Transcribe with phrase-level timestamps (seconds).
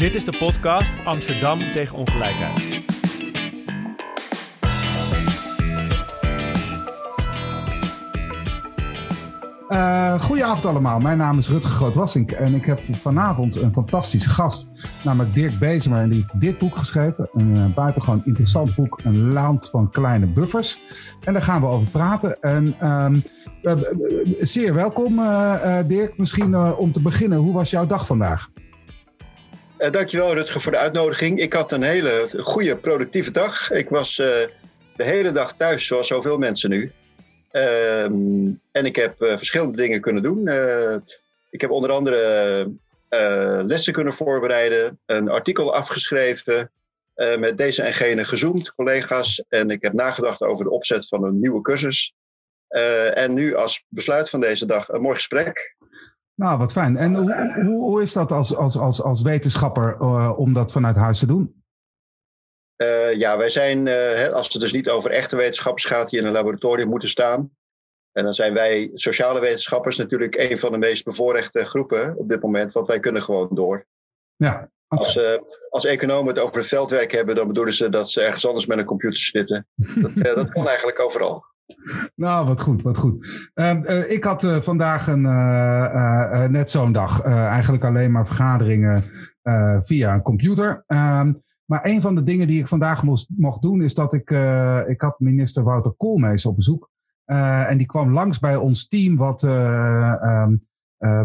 [0.00, 2.82] Dit is de podcast Amsterdam tegen ongelijkheid.
[9.68, 14.68] Uh, goedenavond allemaal, mijn naam is Rutger Grootwassink en ik heb vanavond een fantastische gast,
[15.04, 16.02] namelijk Dirk Bezemer.
[16.02, 20.26] En die heeft dit boek geschreven, een uh, buitengewoon interessant boek, Een land van kleine
[20.26, 20.82] buffers.
[21.24, 22.40] En daar gaan we over praten.
[22.40, 23.22] En um,
[23.62, 23.72] uh,
[24.40, 25.20] zeer welkom
[25.86, 28.48] Dirk, misschien om te beginnen, hoe was jouw dag vandaag?
[29.88, 31.38] Dankjewel Rutger voor de uitnodiging.
[31.38, 33.70] Ik had een hele goede, productieve dag.
[33.70, 34.54] Ik was de
[34.96, 36.92] hele dag thuis, zoals zoveel mensen nu.
[37.50, 40.48] Ehm, en ik heb uh, verschillende dingen kunnen doen.
[41.50, 42.72] Ik heb onder andere
[43.64, 46.70] lessen kunnen voorbereiden, een artikel afgeschreven,
[47.14, 49.44] met deze en gene gezoomd, collega's.
[49.48, 52.14] En ik heb nagedacht over de opzet van een nieuwe cursus.
[53.14, 55.76] en nu als besluit van deze dag een mooi gesprek.
[56.40, 56.96] Nou, wat fijn.
[56.96, 59.98] En hoe, hoe, hoe is dat als, als, als, als wetenschapper
[60.36, 61.62] om dat vanuit huis te doen?
[62.76, 66.26] Uh, ja, wij zijn, uh, als het dus niet over echte wetenschappers gaat, die in
[66.26, 67.50] een laboratorium moeten staan.
[68.12, 72.42] En dan zijn wij sociale wetenschappers natuurlijk een van de meest bevoorrechte groepen op dit
[72.42, 73.86] moment, want wij kunnen gewoon door.
[74.36, 74.52] Ja,
[74.88, 75.04] okay.
[75.04, 78.46] als, uh, als economen het over het veldwerk hebben, dan bedoelen ze dat ze ergens
[78.46, 79.66] anders met een computer zitten.
[79.76, 81.44] dat, dat kan eigenlijk overal.
[82.14, 83.50] Nou, wat goed, wat goed.
[83.54, 85.22] Ehm, ik had vandaag een,
[86.50, 87.22] net zo'n dag.
[87.22, 89.04] eigenlijk alleen maar vergaderingen
[89.82, 90.84] via een computer.
[90.86, 91.32] Ehm,
[91.64, 94.30] maar een van de dingen die ik vandaag moest, mocht doen, is dat ik,
[94.88, 96.90] ik had minister Wouter Koolmees op bezoek.
[97.24, 100.66] En die kwam langs bij ons team wat, um,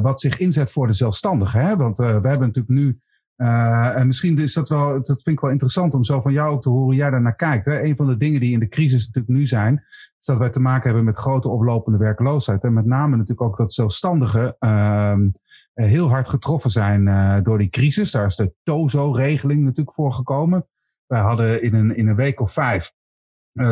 [0.02, 1.62] wat zich inzet voor de zelfstandigen.
[1.62, 1.76] Hè?
[1.76, 3.00] Want we hebben natuurlijk nu,
[3.36, 6.62] en misschien is dat wel, dat vind ik wel interessant om zo van jou ook
[6.62, 7.66] te horen hoe jij daar naar kijkt.
[7.66, 7.84] Hè?
[7.84, 9.84] Een van de dingen die in de crisis natuurlijk nu zijn,
[10.20, 12.64] is dat wij te maken hebben met grote oplopende werkloosheid.
[12.64, 15.28] En met name natuurlijk ook dat zelfstandigen ehm,
[15.74, 18.12] eh, heel hard getroffen zijn uh, door die crisis.
[18.12, 20.68] Daar is de TOZO-regeling natuurlijk voor gekomen.
[21.06, 22.94] Wij hadden in een, in een week of vijf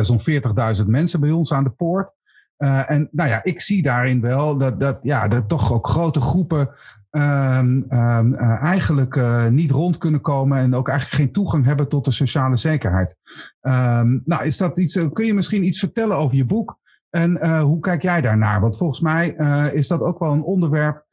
[0.00, 2.12] zo'n 40.000 mensen bij ons aan de poort.
[2.56, 6.70] en nou ja, ik zie daarin wel dat, dat, ja, dat toch ook grote groepen
[7.16, 9.20] um, um, eigenlijk
[9.50, 13.16] niet rond kunnen komen en ook eigenlijk geen toegang hebben tot de sociale zekerheid.
[13.60, 16.78] Um, nou, is dat iets, kun je misschien iets vertellen over je boek?
[17.10, 18.60] En hoe kijk jij daarnaar?
[18.60, 19.28] Want volgens mij
[19.72, 21.04] is dat ook wel een onderwerp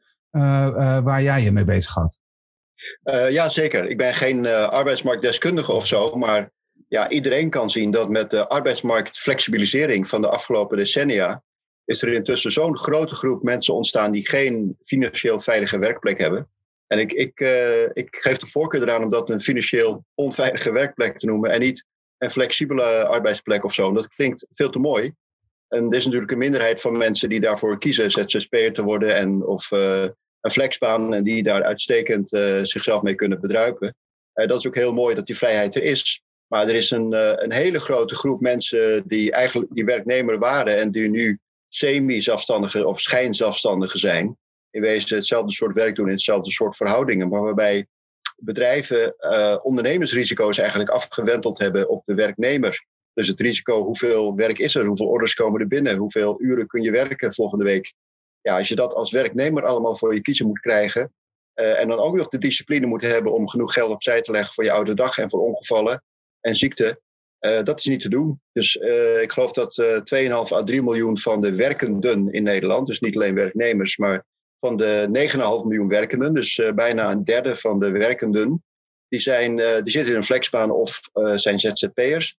[1.04, 2.18] waar jij je mee bezig gaat.
[3.04, 3.88] Uh, ja, zeker.
[3.88, 6.50] Ik ben geen arbeidsmarktdeskundige of zo, maar
[6.88, 11.42] ja, iedereen kan zien dat met de arbeidsmarktflexibilisering van de afgelopen decennia
[11.84, 16.48] is er intussen zo'n grote groep mensen ontstaan die geen financieel veilige werkplek hebben.
[16.86, 17.40] En ik, ik,
[17.92, 21.84] ik geef de voorkeur eraan om dat een financieel onveilige werkplek te noemen en niet
[22.18, 23.92] een flexibele arbeidsplek of zo.
[23.92, 25.12] Dat klinkt veel te mooi.
[25.68, 29.46] En er is natuurlijk een minderheid van mensen die daarvoor kiezen ZZP'er te worden en
[29.46, 30.02] of uh,
[30.40, 33.96] een flexbaan en die daar uitstekend uh, zichzelf mee kunnen bedruipen.
[34.32, 36.22] Dat is ook heel mooi dat die vrijheid er is.
[36.46, 40.90] Maar er is een, een hele grote groep mensen die eigenlijk die werknemer waren en
[40.90, 41.38] die nu
[41.74, 44.36] semi-zelfstandigen of schijnzelfstandigen zijn.
[44.70, 47.86] In wezen hetzelfde soort werk doen in hetzelfde soort verhoudingen, maar waarbij
[48.36, 49.14] bedrijven
[49.62, 52.86] ondernemersrisico's eigenlijk afgewenteld hebben op de werknemer.
[53.14, 56.82] Dus het risico, hoeveel werk is er, hoeveel orders komen er binnen, hoeveel uren kun
[56.82, 57.94] je werken volgende week.
[58.40, 61.12] Ja, als je dat als werknemer allemaal voor je kiezen moet krijgen.
[61.54, 64.54] Uh, en dan ook nog de discipline moet hebben om genoeg geld opzij te leggen
[64.54, 66.04] voor je oude dag en voor ongevallen
[66.40, 67.00] en ziekte.
[67.46, 68.40] Uh, dat is niet te doen.
[68.52, 73.00] Dus uh, ik geloof dat 2,5 à 3 miljoen van de werkenden in Nederland, dus
[73.00, 74.24] niet alleen werknemers, maar
[74.60, 75.28] van de
[75.62, 78.64] 9,5 miljoen werkenden, dus bijna een derde van de werkenden,
[79.08, 81.00] die, zijn, die zitten in een flexbaan of
[81.34, 82.36] zijn ZZP'ers.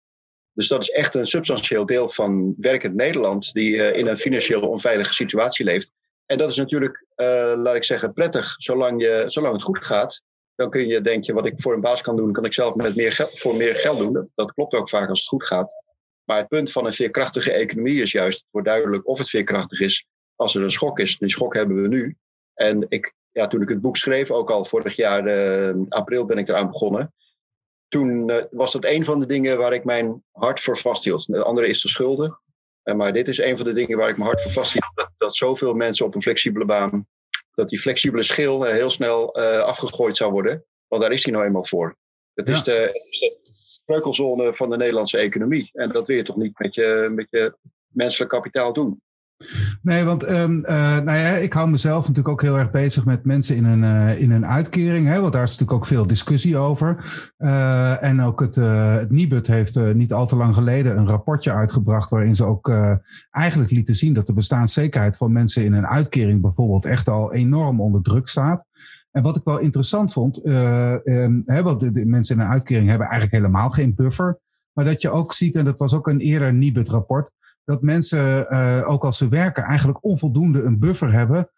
[0.53, 4.69] Dus dat is echt een substantieel deel van werkend Nederland die uh, in een financieel
[4.69, 5.93] onveilige situatie leeft.
[6.27, 8.55] En dat is natuurlijk, uh, laat ik zeggen, prettig.
[8.59, 10.23] Zolang, je, zolang het goed gaat,
[10.63, 12.97] dan kun je denken, wat ik voor een baas kan doen, kan ik zelf met
[12.97, 14.31] meer voor meer geld doen.
[14.35, 15.75] Dat, klopt ook vaak als het goed gaat.
[16.25, 19.81] Maar het punt van een veerkrachtige economie is juist, het wordt duidelijk of het veerkrachtig
[19.81, 20.07] is
[20.37, 21.19] als er een schok is.
[21.19, 22.17] Die schok hebben we nu.
[22.55, 26.39] En ik, ja, toen ik het boek schreef, ook al vorig jaar uh, april ben
[26.39, 27.15] ik eraan begonnen
[27.93, 31.27] toen uh, was dat een van de dingen waar ik mijn hart voor vasthield.
[31.27, 32.41] De andere is de schulden.
[32.85, 34.93] Uh, maar dit is een van de dingen waar ik mijn hart voor vasthield.
[34.95, 37.07] Dat, dat zoveel mensen op een flexibele baan,
[37.55, 39.35] dat die flexibele schil uh, heel snel
[39.65, 40.65] afgegooid zou worden.
[40.89, 41.97] Want daar is hij nou eenmaal voor.
[42.35, 42.45] Ja.
[42.45, 45.71] is de, de spreukelzone van de Nederlandse economie.
[45.73, 47.57] En dat wil je toch niet met je, met je
[47.87, 49.03] menselijk kapitaal doen.
[49.83, 53.25] Nee, want um, uh, nou ja, ik hou mezelf natuurlijk ook heel erg bezig met
[53.25, 55.07] mensen in een, uh, in een uitkering.
[55.07, 57.05] Hè, want daar is natuurlijk ook veel discussie over.
[57.39, 62.11] Uh, en ook het, het Nibud heeft niet al te lang geleden een rapportje uitgebracht.
[62.11, 62.73] waarin ze ook
[63.31, 67.81] eigenlijk lieten zien dat de bestaanszekerheid van mensen in een uitkering bijvoorbeeld echt al enorm
[67.81, 68.67] onder druk staat.
[69.13, 70.95] En wat ik wel interessant vond, uh,
[71.45, 74.39] hè, want de, mensen in een uitkering hebben eigenlijk helemaal geen buffer.
[74.73, 77.31] Maar dat je ook ziet, en dat was ook een eerder Nibud-rapport,
[77.65, 81.51] dat mensen, uh, ook als ze werken, eigenlijk onvoldoende een buffer hebben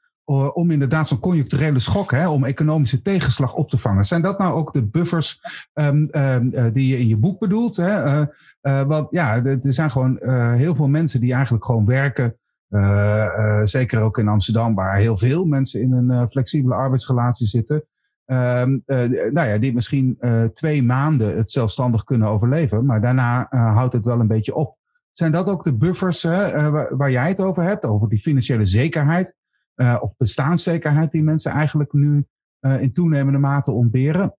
[0.53, 4.05] om inderdaad zo'n conjuncturele schok, hè, om economische tegenslag op te vangen.
[4.05, 5.41] Zijn dat nou ook de buffers
[5.75, 7.77] um, um, die je in je boek bedoelt?
[7.77, 8.25] Hè?
[8.87, 10.19] Want ja, er zijn gewoon
[10.53, 12.39] heel veel mensen die eigenlijk gewoon werken.
[13.65, 17.85] zeker ook in Amsterdam, waar heel veel mensen in een flexibele arbeidsrelatie zitten.
[18.27, 18.83] Um,
[19.33, 20.19] nou ja, die misschien
[20.53, 24.77] twee maanden het zelfstandig kunnen overleven, maar daarna houdt het wel een beetje op.
[25.17, 29.35] Zijn dat ook de buffers waar, waar jij het over hebt, over die financiële zekerheid?
[29.77, 32.27] uh, of bestaanszekerheid die mensen eigenlijk nu
[32.61, 34.37] uh, in toenemende mate ontberen?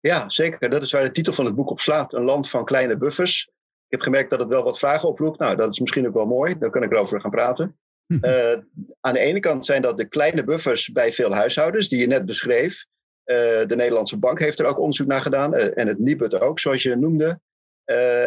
[0.00, 0.70] Ja, zeker.
[0.70, 2.12] Dat is waar de titel van het boek op slaat.
[2.12, 3.50] Een land van kleine buffers.
[3.86, 5.38] Ik heb gemerkt dat het wel wat vragen oproept.
[5.38, 6.58] Nou, dat is misschien ook wel mooi.
[6.58, 7.78] Daar kan ik erover gaan praten.
[8.06, 8.52] Uh,
[9.00, 12.26] aan de ene kant zijn dat de kleine buffers bij veel huishoudens, die je net
[12.26, 12.86] beschreef.
[13.24, 13.36] Uh,
[13.66, 15.54] de Nederlandse Bank heeft er ook onderzoek naar gedaan.
[15.54, 17.40] Uh, en het Nibud ook, zoals je noemde.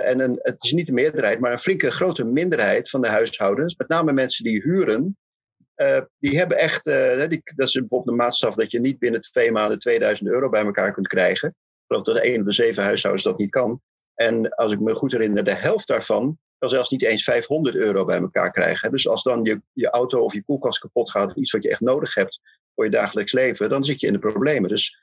[0.06, 3.76] En een, het is niet de meerderheid, maar een flinke grote minderheid van de huishoudens.
[3.76, 5.18] Met name mensen die huren.
[5.76, 9.52] Uh, die hebben echt, die, dat is bijvoorbeeld een maatstaf dat je niet binnen twee
[9.52, 11.50] maanden 2000 euro bij elkaar kunt krijgen.
[11.50, 11.56] Ik
[11.88, 13.82] geloof dat één op de zeven huishoudens dat niet kan.
[14.14, 18.06] En als ik me goed herinner, de helft daarvan kan zelfs niet eens 500 euro
[18.06, 18.92] bij elkaar krijgen.
[18.92, 21.80] Dus als dan je, je auto of je koelkast kapot gaat, iets wat je echt
[21.80, 22.42] nodig hebt
[22.76, 24.70] voor je dagelijks leven, dan zit je in de problemen.
[24.70, 25.03] Dus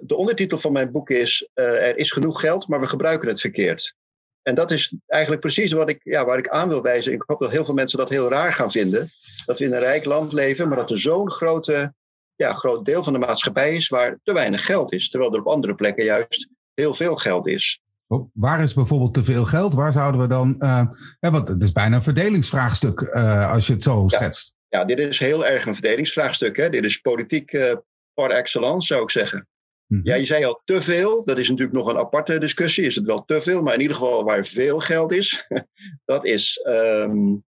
[0.00, 3.96] de ondertitel van mijn boek is: Er is genoeg geld, maar we gebruiken het verkeerd.
[4.42, 7.12] En dat is eigenlijk precies wat ik, ja, waar ik aan wil wijzen.
[7.12, 9.10] Ik hoop dat heel veel mensen dat heel raar gaan vinden.
[9.46, 11.94] Dat we in een rijk land leven, maar dat er zo'n grote,
[12.34, 15.10] ja, groot deel van de maatschappij is waar te weinig geld is.
[15.10, 17.80] Terwijl er op andere plekken juist heel veel geld is.
[18.06, 19.74] Oh, waar is bijvoorbeeld te veel geld?
[19.74, 20.54] Waar zouden we dan.
[20.58, 20.84] Uh,
[21.20, 24.54] want het is bijna een verdelingsvraagstuk uh, als je het zo schetst.
[24.68, 26.56] Ja, dit is heel erg een verdelingsvraagstuk.
[26.56, 26.70] Hè?
[26.70, 27.72] Dit is politiek uh,
[28.18, 29.48] par excellence, zou ik zeggen.
[29.86, 30.00] Mhm.
[30.04, 31.24] Ja, je zei al te veel.
[31.24, 32.84] Dat is natuurlijk nog een aparte discussie.
[32.84, 33.62] Is het wel te veel?
[33.62, 35.48] Maar in ieder geval waar veel geld is,
[36.04, 36.60] dat is.
[36.66, 37.44] Um,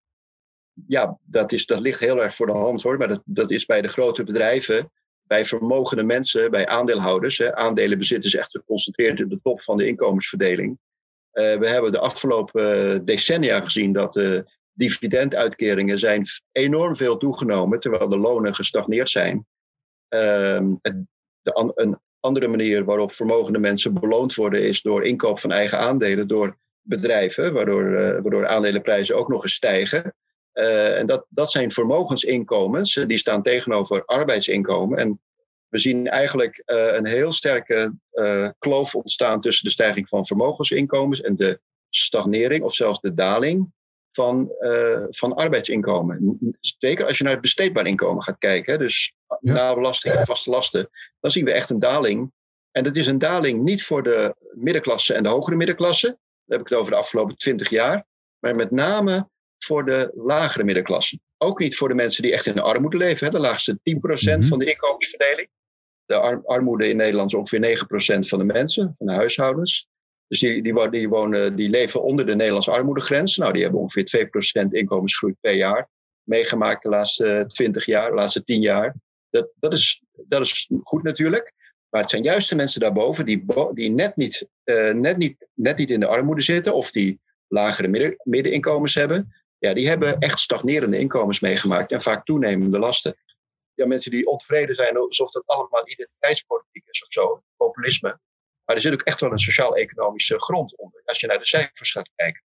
[0.87, 2.99] ja, dat, is, dat ligt heel erg voor de hand hoor.
[2.99, 4.93] Maar dat, dat is bij de grote bedrijven,
[5.23, 7.39] bij vermogende mensen, bij aandeelhouders.
[7.39, 7.55] Hè.
[7.55, 10.79] Aandelenbezitters echt geconcentreerd in de top van de inkomensverdeling.
[11.33, 18.09] Uh, we hebben de afgelopen decennia gezien dat de dividenduitkeringen zijn enorm veel toegenomen, terwijl
[18.09, 19.47] de lonen gestagneerd zijn.
[20.09, 20.59] Uh,
[21.43, 26.29] de, een andere manier waarop vermogende mensen beloond worden is door inkoop van eigen aandelen
[26.29, 30.15] door bedrijven, waardoor, uh, waardoor aandelenprijzen ook nog eens stijgen.
[30.55, 34.99] Uh, en dat, dat zijn vermogensinkomens, die staan tegenover arbeidsinkomen.
[34.99, 35.21] En
[35.69, 37.95] we zien eigenlijk een heel sterke
[38.59, 41.61] kloof ontstaan tussen de stijging van vermogensinkomens en de
[41.91, 43.73] stagnering of zelfs de daling
[44.17, 44.53] van,
[45.11, 46.39] van arbeidsinkomen.
[46.61, 49.53] Zeker als je naar het besteedbaar inkomen gaat kijken, dus ja.
[49.53, 50.89] na belasting en vaste lasten,
[51.21, 52.33] dan zien we echt een daling.
[52.71, 56.07] En dat is een daling niet voor de middenklasse en de hogere middenklasse.
[56.07, 58.07] Daar heb ik het over de afgelopen twintig jaar.
[58.39, 59.29] Maar met name
[59.59, 61.21] voor de lagere middenklasse.
[61.39, 63.27] Ook niet voor de mensen die echt in de armoede leven.
[63.27, 63.33] Hè.
[63.33, 64.43] De laagste 10% mm-hmm.
[64.43, 65.49] van de inkomensverdeling.
[66.05, 67.87] De armoede in Nederland is ongeveer
[68.17, 69.89] 9% van de mensen, van de huishoudens.
[70.29, 73.37] Dus die, die, wonen, die leven onder de Nederlandse armoedegrens.
[73.37, 74.29] Nou, die hebben ongeveer
[74.65, 75.89] 2% inkomensgroei per jaar
[76.27, 78.95] meegemaakt de laatste 20 jaar, de laatste 10 jaar.
[79.31, 81.53] Dat, dat, is, dat is goed natuurlijk.
[81.89, 85.77] Maar het zijn juist de mensen daarboven die, die net, niet, uh, net, niet, net
[85.77, 89.35] niet in de armoede zitten of die lagere midden, middeninkomens hebben.
[89.59, 93.17] Ja, die hebben echt stagnerende inkomens meegemaakt en vaak toenemende lasten.
[93.75, 98.19] Ja, mensen die ontevreden zijn alsof dat allemaal identiteitspolitiek is of zo, populisme.
[98.67, 101.91] Maar er zit ook echt wel een sociaal-economische grond onder, als je naar de cijfers
[101.91, 102.43] gaat kijken.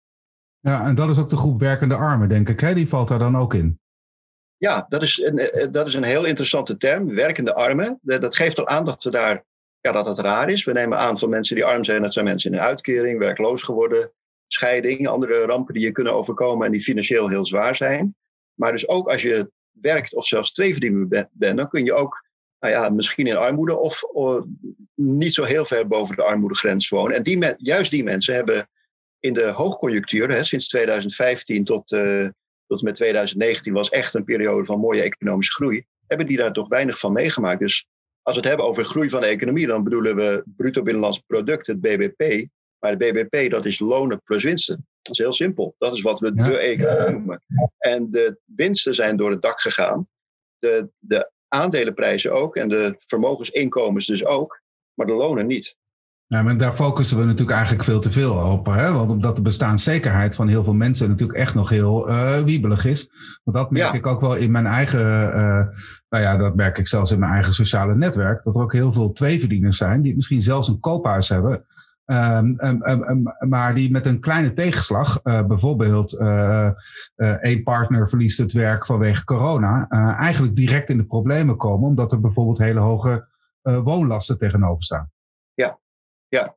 [0.59, 2.59] Ja, en dat is ook de groep werkende armen, denk ik.
[2.59, 2.73] Hè?
[2.73, 3.79] Die valt daar dan ook in.
[4.57, 7.99] Ja, dat is, een, eh, dat is een heel interessante term, werkende armen.
[8.01, 9.45] Dat geeft al aan dat we daar,
[9.79, 10.63] ja, dat het raar is.
[10.63, 13.63] We nemen aan van mensen die arm zijn, dat zijn mensen in een uitkering, werkloos
[13.63, 14.11] geworden,
[14.47, 18.15] scheiding, andere rampen die je kunnen overkomen en die financieel heel zwaar zijn.
[18.53, 22.29] Maar dus ook als je werkt of zelfs tweeverdiener bent, dan kun je ook
[22.61, 24.45] nou ja, misschien in armoede of, of,
[24.95, 27.15] niet zo heel ver boven de armoedegrens wonen.
[27.15, 28.69] En die juist die mensen hebben
[29.19, 32.27] in de hoogconjunctuur, hè, sinds 2015 tot, uh,
[32.67, 36.67] tot met 2019 was echt een periode van mooie economische groei, hebben die daar toch
[36.67, 37.59] weinig van meegemaakt.
[37.59, 37.87] Dus
[38.21, 41.67] als we het hebben over groei van de economie, dan bedoelen we bruto binnenlands product,
[41.67, 42.47] het BBP.
[42.79, 44.87] Maar het BBP, dat is lonen plus winsten.
[45.01, 45.75] Dat is heel simpel.
[45.77, 47.43] Dat is wat we de economie noemen.
[47.77, 50.07] En de winsten zijn door het dak gegaan.
[50.59, 54.61] De, de aandelenprijzen ook en de vermogensinkomens dus ook.
[54.93, 55.79] Maar de lonen niet.
[56.31, 58.65] Ja, maar daar focussen we natuurlijk eigenlijk veel te veel op.
[58.65, 58.91] Hè?
[58.91, 63.09] Want omdat de bestaanszekerheid van heel veel mensen natuurlijk echt nog heel uh, wiebelig is.
[63.43, 65.61] Want dat merk ik ook wel in mijn eigen, uh,
[66.09, 68.43] nou ja, dat merk ik zelfs in mijn eigen sociale netwerk.
[68.43, 71.65] Dat er ook heel veel tweeverdieners zijn die misschien zelfs een koophuis hebben.
[72.11, 76.17] Um, um, um, maar die met een kleine tegenslag, uh, bijvoorbeeld
[77.41, 79.87] één partner verliest het werk vanwege corona,
[80.17, 83.27] eigenlijk direct in de problemen komen, omdat er bijvoorbeeld hele hoge
[83.61, 85.11] woonlasten tegenover staan.
[85.53, 85.79] Ja,
[86.27, 86.55] ja.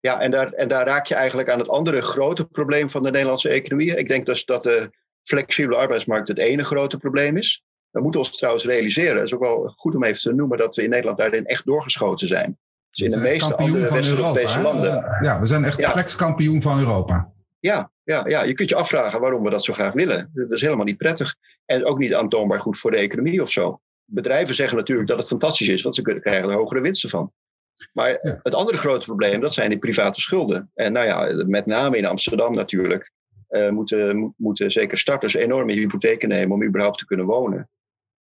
[0.00, 3.10] Ja, en daar, en daar raak je eigenlijk aan het andere grote probleem van de
[3.10, 3.96] Nederlandse economie.
[3.96, 4.90] Ik denk dus dat de
[5.22, 7.64] flexibele arbeidsmarkt het ene grote probleem is.
[7.90, 10.76] We moeten ons trouwens realiseren, het is ook wel goed om even te noemen, dat
[10.76, 12.58] we in Nederland daarin echt doorgeschoten zijn.
[12.94, 15.16] Dus in de meeste andere West-Europese landen.
[15.20, 15.90] Ja, we zijn echt ja.
[15.90, 17.32] flexkampioen van Europa.
[17.60, 20.30] Ja, ja, ja, je kunt je afvragen waarom we dat zo graag willen.
[20.32, 21.34] Dat is helemaal niet prettig.
[21.64, 23.80] En ook niet aantoonbaar goed voor de economie of zo.
[24.04, 27.32] Bedrijven zeggen natuurlijk dat het fantastisch is, want ze kunnen krijgen er hogere winsten van.
[27.92, 30.70] Maar het andere grote probleem, dat zijn die private schulden.
[30.74, 33.12] En nou ja, met name in Amsterdam natuurlijk,
[33.50, 37.68] uh, moeten, moeten zeker starters enorme hypotheken nemen om überhaupt te kunnen wonen.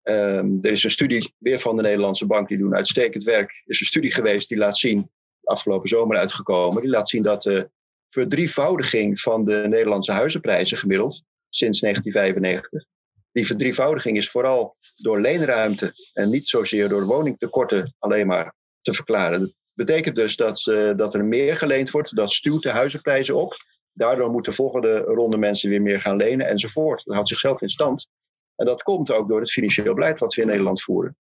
[0.04, 3.50] Um, er is een studie weer van de Nederlandse Bank, die doen uitstekend werk.
[3.50, 5.12] Er is een studie geweest die laat zien,
[5.44, 7.70] afgelopen zomer uitgekomen, die laat zien dat de
[8.10, 12.86] verdrievoudiging van de Nederlandse huizenprijzen gemiddeld sinds 1995.
[13.32, 19.40] Die verdrievoudiging is vooral door leenruimte en niet zozeer door woningtekorten alleen maar te verklaren.
[19.40, 23.56] Dat betekent dus dat, uh, dat er meer geleend wordt, dat stuwt de huizenprijzen op.
[23.94, 27.04] Daardoor moeten de volgende ronde mensen weer meer gaan lenen enzovoort.
[27.06, 28.08] Dat houdt zichzelf in stand.
[28.56, 31.16] En dat komt ook door het financieel beleid wat we in Nederland voeren.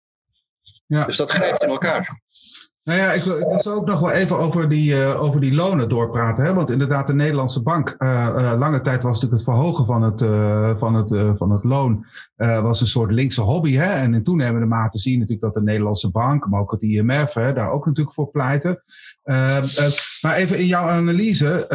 [0.87, 1.05] Ja.
[1.05, 2.21] Dus dat grijpt in elkaar.
[2.89, 5.41] Nou ja, ik wil, ik wil zo ook nog wel even over die, uh, over
[5.41, 6.45] die lonen doorpraten.
[6.45, 6.55] Hè?
[6.55, 10.21] Want inderdaad, de Nederlandse bank, uh, uh, lange tijd was natuurlijk het verhogen van het,
[10.81, 12.07] van het, van het loon,
[12.37, 13.75] was een soort linkse hobby.
[13.75, 13.93] Hè?
[13.93, 17.35] En in toenemende mate zie je natuurlijk dat de Nederlandse bank, maar ook het IMF,
[17.35, 18.83] hè, daar ook natuurlijk voor pleiten.
[20.21, 21.67] maar even in jouw analyse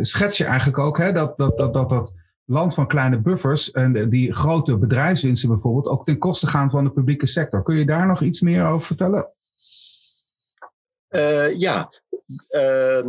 [0.00, 2.14] schets je eigenlijk ook hè, dat, dat, dat, dat, dat
[2.48, 6.90] land van kleine buffers en die grote bedrijfswinsten bijvoorbeeld ook ten koste gaan van de
[6.90, 7.62] publieke sector.
[7.62, 9.32] Kun je daar nog iets meer over vertellen?
[11.10, 11.92] Uh, ja,
[12.50, 13.00] uh,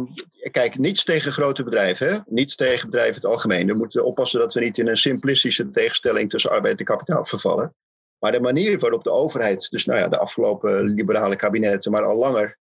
[0.51, 2.17] kijk, niets tegen grote bedrijven, hè?
[2.25, 3.67] niets tegen bedrijven in het algemeen.
[3.67, 7.75] We moeten oppassen dat we niet in een simplistische tegenstelling tussen arbeid en kapitaal vervallen.
[8.19, 12.17] Maar de manier waarop de overheid, dus nou ja, de afgelopen liberale kabinetten, maar al
[12.17, 12.57] langer,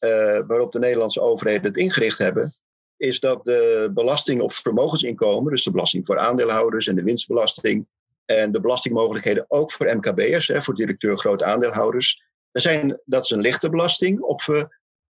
[0.00, 2.52] uh, waarop de Nederlandse overheden het ingericht hebben,
[2.98, 7.86] is dat de belasting op vermogensinkomen, dus de belasting voor aandeelhouders en de winstbelasting,
[8.24, 13.40] en de belastingmogelijkheden ook voor MKB'ers, voor directeur groot aandeelhouders, er zijn, dat is een
[13.40, 14.68] lichte belasting op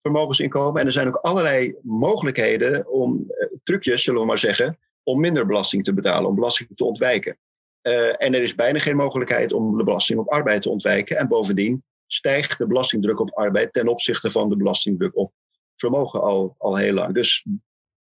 [0.01, 0.81] vermogensinkomen.
[0.81, 5.45] En er zijn ook allerlei mogelijkheden om, uh, trucjes zullen we maar zeggen, om minder
[5.45, 7.38] belasting te betalen, om belasting te ontwijken.
[7.81, 11.17] Uh, en er is bijna geen mogelijkheid om de belasting op arbeid te ontwijken.
[11.17, 15.33] En bovendien stijgt de belastingdruk op arbeid ten opzichte van de belastingdruk op
[15.75, 17.13] vermogen al, al heel lang.
[17.13, 17.45] Dus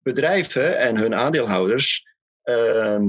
[0.01, 2.05] bedrijven en hun aandeelhouders,
[2.43, 2.99] uh,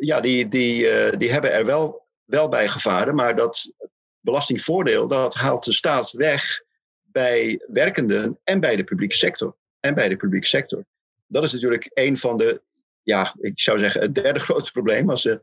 [0.00, 3.72] ja, die, die, uh, die hebben er wel, wel bij gevaren, maar dat
[4.20, 6.62] belastingvoordeel, dat haalt de staat weg
[7.02, 9.56] bij werkenden en bij de publieke sector.
[9.80, 10.84] En bij de publieke sector.
[11.26, 12.62] Dat is natuurlijk een van de,
[13.02, 15.10] ja, ik zou zeggen, het derde grote probleem.
[15.10, 15.42] Als ze,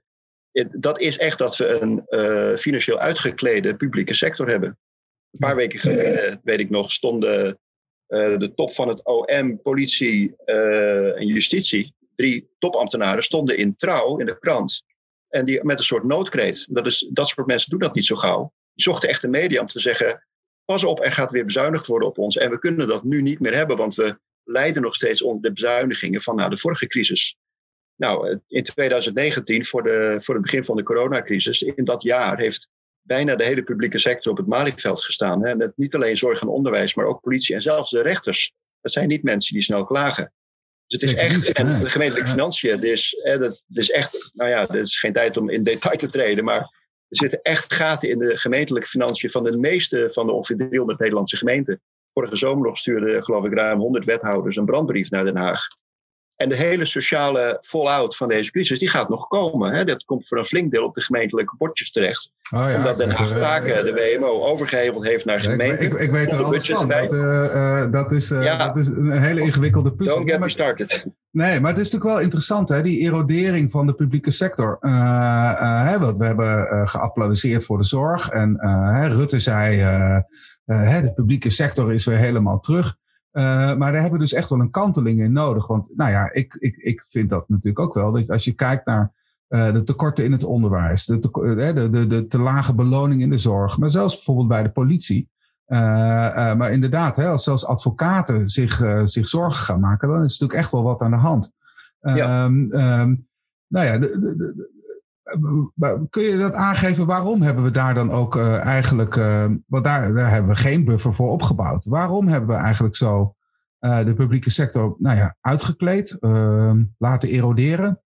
[0.68, 4.80] dat is echt dat we een uh, financieel uitgeklede publieke sector hebben.
[5.32, 7.60] Een paar weken geleden, weet ik nog, stonden
[8.08, 14.18] uh, de top van het OM, politie uh, en justitie, drie topambtenaren, stonden in trouw
[14.18, 14.84] in de krant.
[15.28, 16.66] En die met een soort noodkreet.
[16.70, 18.54] Dat, is, dat soort mensen doen dat niet zo gauw.
[18.74, 20.28] Die zochten echt de media om te zeggen:
[20.66, 22.38] pas op, er gaat weer bezuinigd worden op ons.
[22.38, 25.52] En we kunnen dat nu niet meer hebben, want we lijden nog steeds onder de
[25.52, 27.38] bezuinigingen van nou, de vorige crisis.
[27.96, 32.38] Nou, eh, in 2019, voor, de, voor het begin van de coronacrisis, in dat jaar
[32.40, 32.70] heeft
[33.08, 35.46] bijna de hele publieke sector op het Malieveld gestaan.
[35.46, 35.50] Hè.
[35.50, 38.54] En niet alleen zorg en onderwijs, maar ook politie en zelfs de rechters.
[38.82, 40.34] Dat zijn niet mensen die snel klagen.
[40.88, 44.68] Dus het is echt, en de gemeentelijke financiën, het is, het is echt, nou ja,
[44.68, 46.60] er is geen tijd om in detail te treden, maar
[47.08, 51.00] er zitten echt gaten in de gemeentelijke financiën van de meeste van de ongeveer 300
[51.00, 51.82] Nederlandse gemeenten.
[52.14, 55.68] Vorige zomer nog stuurden, geloof ik, ruim 100 wethouders een brandbrief naar Den Haag.
[56.38, 59.74] En de hele sociale fallout van deze crisis, die gaat nog komen.
[59.74, 59.86] Hè?
[59.86, 62.32] Dat komt voor een flink deel op de gemeentelijke bordjes terecht.
[62.56, 65.86] Oh ja, Omdat Den Haag taken, de WMO, overgeheveld heeft naar gemeenten.
[65.86, 66.88] Ik, ik, ik weet er alles van.
[66.88, 68.68] Dat, uh, uh, dat, is, uh, ja.
[68.68, 70.16] dat is een hele ingewikkelde puzzel.
[70.16, 71.06] Don't get me started.
[71.32, 74.78] Nee, maar het is natuurlijk wel interessant, hè, die erodering van de publieke sector.
[74.80, 78.30] Hè, want we hebben geapplaudiseerd voor de zorg.
[78.30, 78.58] En
[79.12, 79.78] Rutte zei,
[80.66, 82.98] de publieke sector is weer helemaal terug.
[83.38, 83.44] Uh,
[83.76, 85.68] maar daar hebben we dus echt wel een kanteling in nodig.
[85.68, 88.12] Want nou ja, ik, ik, ik vind dat natuurlijk ook wel.
[88.12, 89.14] Dat als je kijkt naar
[89.50, 93.22] uh, de tekorten in het onderwijs, de te, uh, de, de, de te lage beloning
[93.22, 95.30] in de zorg, maar zelfs bijvoorbeeld bij de politie.
[95.68, 100.60] maar inderdaad, hè, als zelfs advocaten zich, zich zorgen gaan maken, dan is er natuurlijk
[100.60, 101.52] echt wel wat aan de hand.
[102.00, 102.46] Ja.
[102.46, 103.16] Ehm, ehm,
[103.68, 104.77] nou ja, de,
[106.10, 107.06] kun je dat aangeven?
[107.06, 109.16] Waarom hebben we daar dan ook eigenlijk,
[109.68, 111.86] want daar, daar hebben we geen buffer voor opgebouwd.
[111.86, 113.36] Waarom hebben we eigenlijk zo
[113.80, 118.02] de publieke sector nou ja, uitgekleed, ehm, laten eroderen?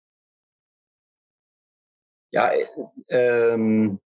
[2.29, 2.51] Ja,
[3.07, 3.99] um,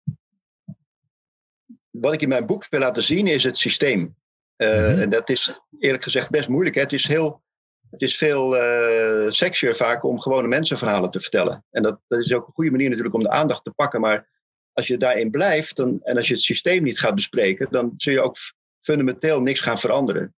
[2.02, 4.16] wat ik in mijn boek wil laten zien is het systeem.
[4.58, 6.76] Uh, En dat is eerlijk gezegd best moeilijk.
[6.76, 6.82] Hè?
[6.82, 7.44] Het is heel.
[7.92, 11.66] Het is veel uh, sexier vaak om gewone mensenverhalen te vertellen.
[11.72, 14.02] En dat, dat is ook een goede manier natuurlijk om de aandacht te pakken.
[14.02, 14.28] Maar
[14.74, 18.14] als je daarin blijft dan, en als je het systeem niet gaat bespreken, dan zul
[18.14, 18.38] je ook
[18.82, 20.34] fundamenteel niks gaan veranderen.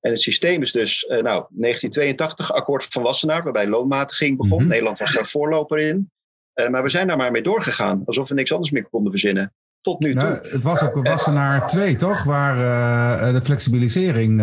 [0.00, 4.62] En het systeem is dus, uh, nou, 1982, akkoord van Wassenaar, waarbij loonmatiging begon.
[4.62, 6.10] Mm Nederland was daar voorloper in.
[6.54, 9.54] Uh, maar we zijn daar maar mee doorgegaan, alsof we niks anders meer konden verzinnen.
[9.80, 10.50] Tot nu nou, toe.
[10.52, 12.22] Het was ook Wassenaar 2, toch?
[12.22, 14.40] Waar uh, de flexibilisering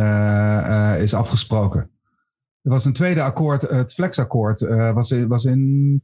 [1.00, 1.97] is afgesproken.
[2.68, 4.60] Er was een tweede akkoord, het flexakkoord,
[4.94, 6.04] was, was in,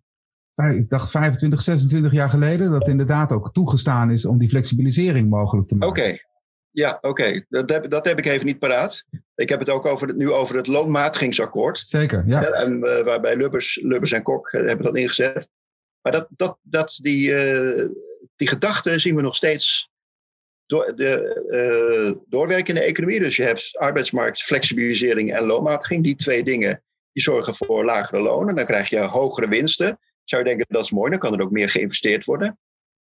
[0.55, 5.67] ik dacht 25, 26 jaar geleden, dat inderdaad ook toegestaan is om die flexibilisering mogelijk
[5.67, 6.03] te maken.
[6.03, 6.17] Oké,
[6.71, 7.45] ja, oké.
[7.49, 9.05] Dat, heb, dat heb ik even niet paraat.
[9.35, 11.83] Ik heb het ook over, nu over het loonmatigingsakkoord.
[11.87, 12.43] Zeker, ja.
[12.43, 15.49] En, uh, waarbij Lubbers, Lubbers en Kok hebben dat ingezet.
[16.01, 17.89] Maar dat, dat, dat die, uh,
[18.35, 19.91] die gedachte zien we nog steeds
[20.73, 23.19] door, de, doorwerken in de economie.
[23.19, 26.03] Dus je hebt arbeidsmarktflexibilisering en loonmatiging.
[26.03, 28.55] Die twee dingen die zorgen voor lagere lonen.
[28.55, 29.99] Dan krijg je hogere winsten.
[30.23, 32.57] Zou je denken dat is mooi, dan kan er ook meer geïnvesteerd worden.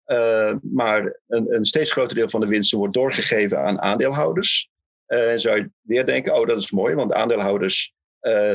[0.05, 4.69] Uh, maar een, een, steeds groter deel van de winsten wordt doorgegeven aan aandeelhouders.
[5.07, 7.95] Uh, en zou je weer denken, oh dat is mooi, want aandeelhouders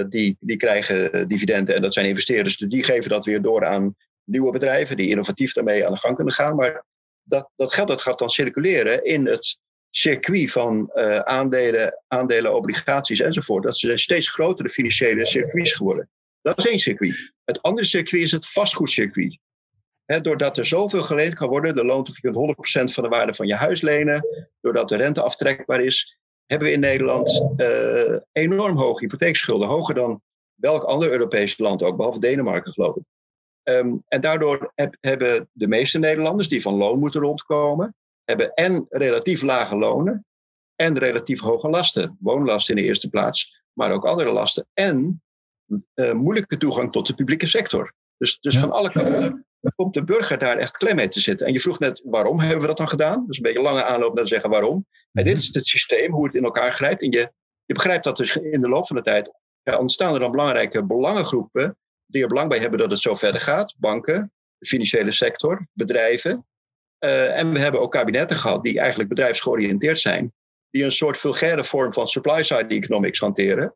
[0.09, 2.57] die, die krijgen dividenden en dat zijn investeerders.
[2.57, 6.15] Dus die geven dat weer door aan nieuwe bedrijven die innovatief daarmee aan de gang
[6.15, 6.57] kunnen gaan.
[6.57, 6.85] Maar
[7.23, 9.59] dat, dat geld dat gaat dan circuleren in het
[9.91, 10.91] circuit van
[11.25, 13.63] aandelen, aandelen, obligaties enzovoort.
[13.63, 16.11] Dat zijn steeds grotere financiële circuits geworden.
[16.43, 17.33] Dat is één circuit.
[17.45, 19.39] Het andere circuit is het vastgoedcircuit
[20.21, 22.55] doordat er zoveel geleend kan worden, de loont of je
[22.91, 24.27] 100% van de waarde van je huis lenen,
[24.61, 29.69] doordat de rente aftrekbaar is, hebben we in Nederland uh, enorm hoge hypotheekschulden.
[29.69, 30.23] Hoger dan
[30.55, 33.03] welk ander Europees land ook, behalve Denemarken geloof ik.
[33.63, 37.95] Ehm, en daardoor hebben de meeste Nederlanders die van loon moeten rondkomen,
[38.25, 40.27] hebben en relatief lage lonen
[40.77, 42.17] en relatief hoge lasten.
[42.21, 44.67] Woonlasten in de eerste plaats, maar ook andere lasten.
[44.75, 45.23] En
[45.95, 47.95] uh, moeilijke toegang tot de publieke sector.
[48.17, 51.47] Dus, dus van alle kanten komt de burger daar echt klem mee te zitten.
[51.47, 53.21] En je vroeg net, waarom hebben we dat dan gedaan?
[53.21, 54.87] Dat is een beetje een lange aanloop naar te zeggen waarom.
[55.11, 57.03] Maar dit is het systeem, hoe het in elkaar grijpt.
[57.03, 57.33] En je,
[57.65, 60.85] je begrijpt dat er in de loop van de tijd ja, ontstaan er dan belangrijke
[60.85, 61.77] belangengroepen
[62.13, 63.75] die er belang bij hebben dat het zo verder gaat.
[63.79, 66.47] Banken, de financiële sector, bedrijven.
[67.05, 70.33] Uh, en we hebben ook kabinetten gehad die eigenlijk bedrijfsgeoriënteerd zijn.
[70.71, 73.75] Die een soort vulgaire vorm van supply-side economics hanteren.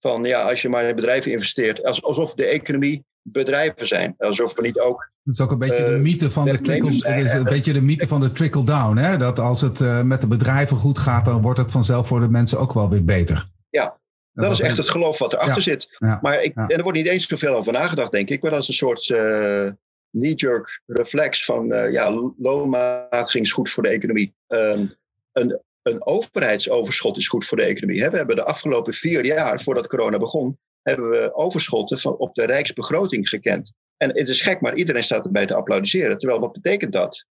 [0.00, 4.14] Van ja, als je maar in bedrijven investeert, alsof de economie bedrijven zijn.
[4.18, 5.10] Alsof we niet ook.
[5.24, 6.90] Het is ook een beetje de eh, mythe van de trickle.
[6.90, 8.96] is een beetje de mythe van de trickle down.
[8.96, 9.16] Hè?
[9.16, 12.28] Dat als het uh, met de bedrijven goed gaat, dan wordt het vanzelf voor de
[12.28, 13.46] mensen ook wel weer beter.
[13.70, 13.98] Ja,
[14.42, 15.96] dat is echt het geloof wat erachter ja, zit.
[15.98, 18.42] Ja, maar ik, en er wordt niet eens zoveel over nagedacht, denk ik.
[18.42, 19.70] Maar dat is een soort uh,
[20.10, 24.34] knee-jerk reflex van uh, ja, loonmatiging is goed voor de economie.
[24.48, 24.94] Um,
[25.32, 28.02] een, een overheidsoverschot is goed voor de economie.
[28.02, 28.10] Hè?
[28.10, 32.44] We hebben de afgelopen vier jaar, voordat corona begon, hebben we overschotten van op de
[32.44, 33.72] rijksbegroting gekend.
[33.96, 36.18] En het is gek, maar iedereen staat erbij te applaudisseren.
[36.18, 37.26] Terwijl wat betekent dat?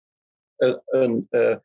[0.57, 1.55] een, een uh,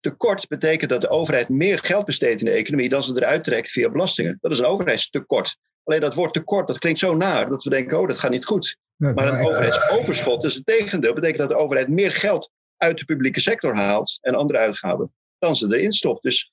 [0.00, 3.70] tekort betekent dat de overheid meer geld besteedt in de economie dan ze eruit trekt
[3.70, 4.38] via belastingen.
[4.40, 5.56] Dat is een overheidstekort.
[5.84, 8.44] Alleen dat woord tekort, dat klinkt zo naar dat we denken, oh, dat gaat niet
[8.44, 8.76] goed.
[8.96, 11.14] maar een overheidsoverschot is het tegendeel.
[11.14, 15.56] betekent dat de overheid meer geld uit de publieke sector haalt en andere uitgaven dan
[15.56, 16.22] ze erin stopt.
[16.22, 16.52] Dus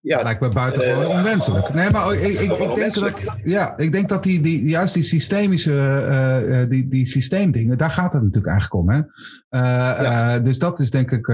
[0.00, 1.74] ja, dat lijkt me buitengewoon uh, onwenselijk.
[1.74, 3.12] Nee, maar ik, ik, ik, denk dat,
[3.44, 5.72] ja, ik denk dat die, die, juist die systemische,
[6.48, 8.90] uh, die, die systeemdingen, daar gaat het natuurlijk eigenlijk om.
[8.90, 8.98] Hè?
[8.98, 10.38] Uh, ja.
[10.38, 11.28] dus dat is denk ik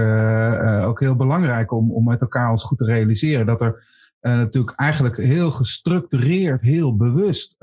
[0.85, 3.45] ook heel belangrijk om, om met elkaar ons goed te realiseren.
[3.45, 3.83] Dat er
[4.21, 7.55] natuurlijk eigenlijk heel gestructureerd, heel bewust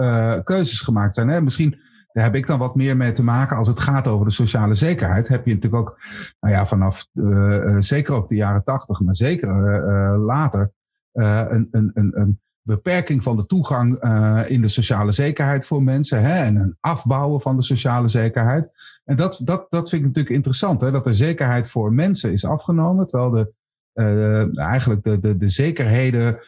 [0.44, 1.28] keuzes gemaakt zijn.
[1.28, 1.40] Hè?
[1.40, 1.80] Misschien
[2.12, 4.74] daar heb ik dan wat meer mee te maken als het gaat over de sociale
[4.74, 5.28] zekerheid.
[5.28, 5.98] Heb je natuurlijk ook,
[6.40, 7.06] nou ja, vanaf
[7.78, 9.48] zeker ook de jaren tachtig, maar zeker
[10.18, 10.72] later
[11.12, 16.22] een, een, een, een beperking van de toegang uh, in de sociale zekerheid voor mensen
[16.22, 18.70] hè, en een afbouwen van de sociale zekerheid.
[19.04, 22.44] En dat, dat, dat vind ik natuurlijk interessant, hè, dat de zekerheid voor mensen is
[22.44, 23.52] afgenomen, terwijl de,
[23.94, 26.38] uh, eigenlijk de, de, de zekerheden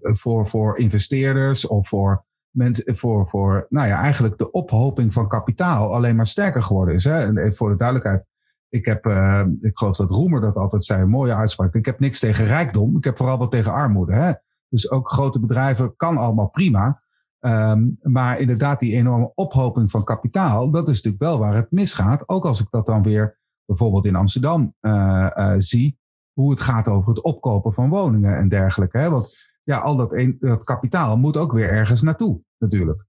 [0.00, 5.94] voor, voor investeerders of voor mensen, voor, voor nou ja, eigenlijk de ophoping van kapitaal
[5.94, 7.04] alleen maar sterker geworden is.
[7.04, 7.40] Hè.
[7.40, 8.24] En voor de duidelijkheid,
[8.72, 11.74] Ik heb, uh, ik geloof dat Roemer dat altijd zei, een mooie uitspraak.
[11.74, 14.14] Ik heb niks tegen rijkdom, ik heb vooral wat tegen armoede.
[14.14, 14.32] Hè?
[14.68, 17.02] Dus ook grote bedrijven kan allemaal prima.
[17.40, 22.28] Um, maar inderdaad, die enorme ophoping van kapitaal, dat is natuurlijk wel waar het misgaat.
[22.28, 25.98] Ook als ik dat dan weer bijvoorbeeld in Amsterdam uh, uh, zie,
[26.32, 28.98] hoe het gaat over het opkopen van woningen en dergelijke.
[28.98, 29.10] Hè?
[29.10, 33.06] Want ja, al dat, dat kapitaal moet ook weer ergens naartoe, natuurlijk.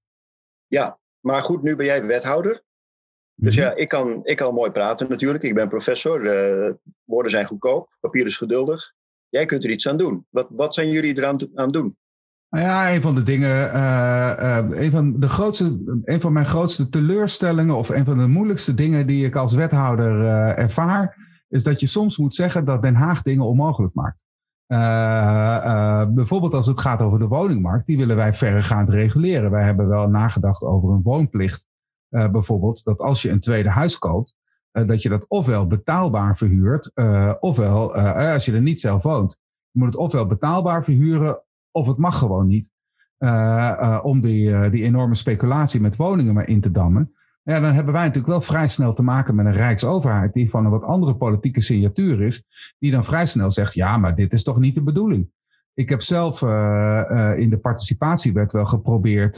[0.67, 2.63] Ja, maar goed, nu ben jij wethouder.
[3.35, 3.65] Dus Mhm.
[3.65, 5.43] ja, ik kan, ik kan mooi praten natuurlijk.
[5.43, 6.25] Ik ben professor.
[6.25, 7.97] eh, woorden zijn goedkoop.
[7.99, 8.93] Papier is geduldig.
[9.29, 10.25] Jij kunt er iets aan doen.
[10.29, 11.97] Wat, wat zijn jullie eraan aan doen?
[12.49, 16.45] Nou ja, een van de dingen, uh, uh, een, van de grootste, een van mijn
[16.45, 20.25] grootste teleurstellingen of een van de moeilijkste dingen die ik als wethouder
[20.57, 21.15] ervaar,
[21.49, 24.23] is dat je soms moet zeggen dat Den Haag dingen onmogelijk maakt.
[24.67, 29.51] Uh, bijvoorbeeld als het gaat over de woningmarkt, die willen wij verregaand reguleren.
[29.51, 31.65] Wij hebben wel nagedacht over een woonplicht.
[32.13, 34.35] Uh, bijvoorbeeld dat als je een tweede huis koopt,
[34.73, 39.39] uh, dat je dat ofwel betaalbaar verhuurt, uh, ofwel als je er niet zelf woont,
[39.71, 42.71] je moet het ofwel betaalbaar verhuren, of het mag gewoon niet.
[44.01, 47.13] om die, die enorme speculatie met woningen maar in te dammen.
[47.43, 50.65] Ja, dan hebben wij natuurlijk wel vrij snel te maken met een rijksoverheid die van
[50.65, 52.43] een wat andere politieke signatuur is,
[52.79, 55.29] die dan vrij snel zegt, ja, maar dit is toch niet de bedoeling.
[55.73, 56.41] Ik heb zelf
[57.37, 59.37] in de participatiewet wel geprobeerd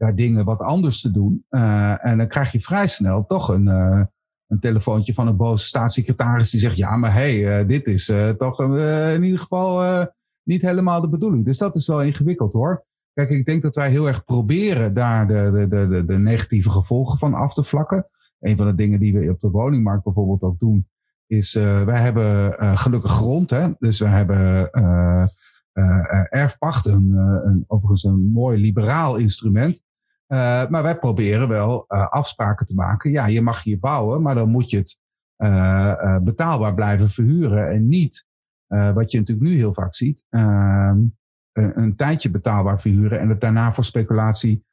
[0.00, 1.44] ja, dingen wat anders te doen.
[1.50, 4.02] Uh, en dan krijg je vrij snel toch een, uh,
[4.46, 8.12] een telefoontje van een boze staatssecretaris die zegt: Ja, maar hé, hey, uh, dit is
[8.38, 10.06] toch in ieder geval
[10.42, 11.44] niet helemaal de bedoeling.
[11.44, 12.84] Dus dat is wel ingewikkeld hoor.
[13.12, 17.18] Kijk, ik denk dat wij heel erg proberen daar de, de, de, de negatieve gevolgen
[17.18, 18.08] van af te vlakken.
[18.40, 20.88] Een van de dingen die we op de woningmarkt bijvoorbeeld ook doen,
[21.26, 23.50] is wij hebben gelukkig grond.
[23.50, 23.68] Hè?
[23.78, 24.70] Dus we hebben
[26.30, 29.88] erfpacht, een, overigens een mooi liberaal instrument.
[30.32, 33.10] Uh, maar wij proberen wel uh, afspraken te maken.
[33.10, 34.98] Ja, je mag hier bouwen, maar dan moet je het
[35.38, 37.70] uh, betaalbaar blijven verhuren.
[37.70, 38.26] En niet,
[38.66, 40.98] wat je natuurlijk nu heel vaak ziet, ehm,
[41.52, 44.64] een, een, tijdje betaalbaar verhuren en het daarna voor speculatie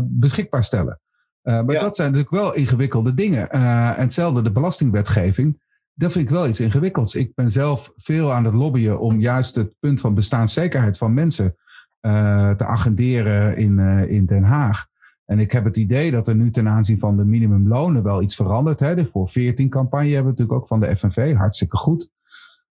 [0.00, 1.00] beschikbaar stellen.
[1.42, 1.80] maar ja.
[1.80, 3.50] dat zijn natuurlijk wel ingewikkelde dingen.
[3.50, 5.60] en hetzelfde de belastingwetgeving.
[5.94, 7.14] Dat vind ik wel iets ingewikkelds.
[7.14, 11.56] Ik ben zelf veel aan het lobbyen om juist het punt van bestaanszekerheid van mensen
[12.00, 14.86] te agenderen in, uh, in Den Haag.
[15.24, 18.36] En ik heb het idee dat er nu ten aanzien van de minimumlonen wel iets
[18.36, 18.80] verandert.
[18.80, 18.94] Hè.
[18.94, 22.10] De voor 14 campagne hebben we natuurlijk ook van de FNV, hartstikke goed.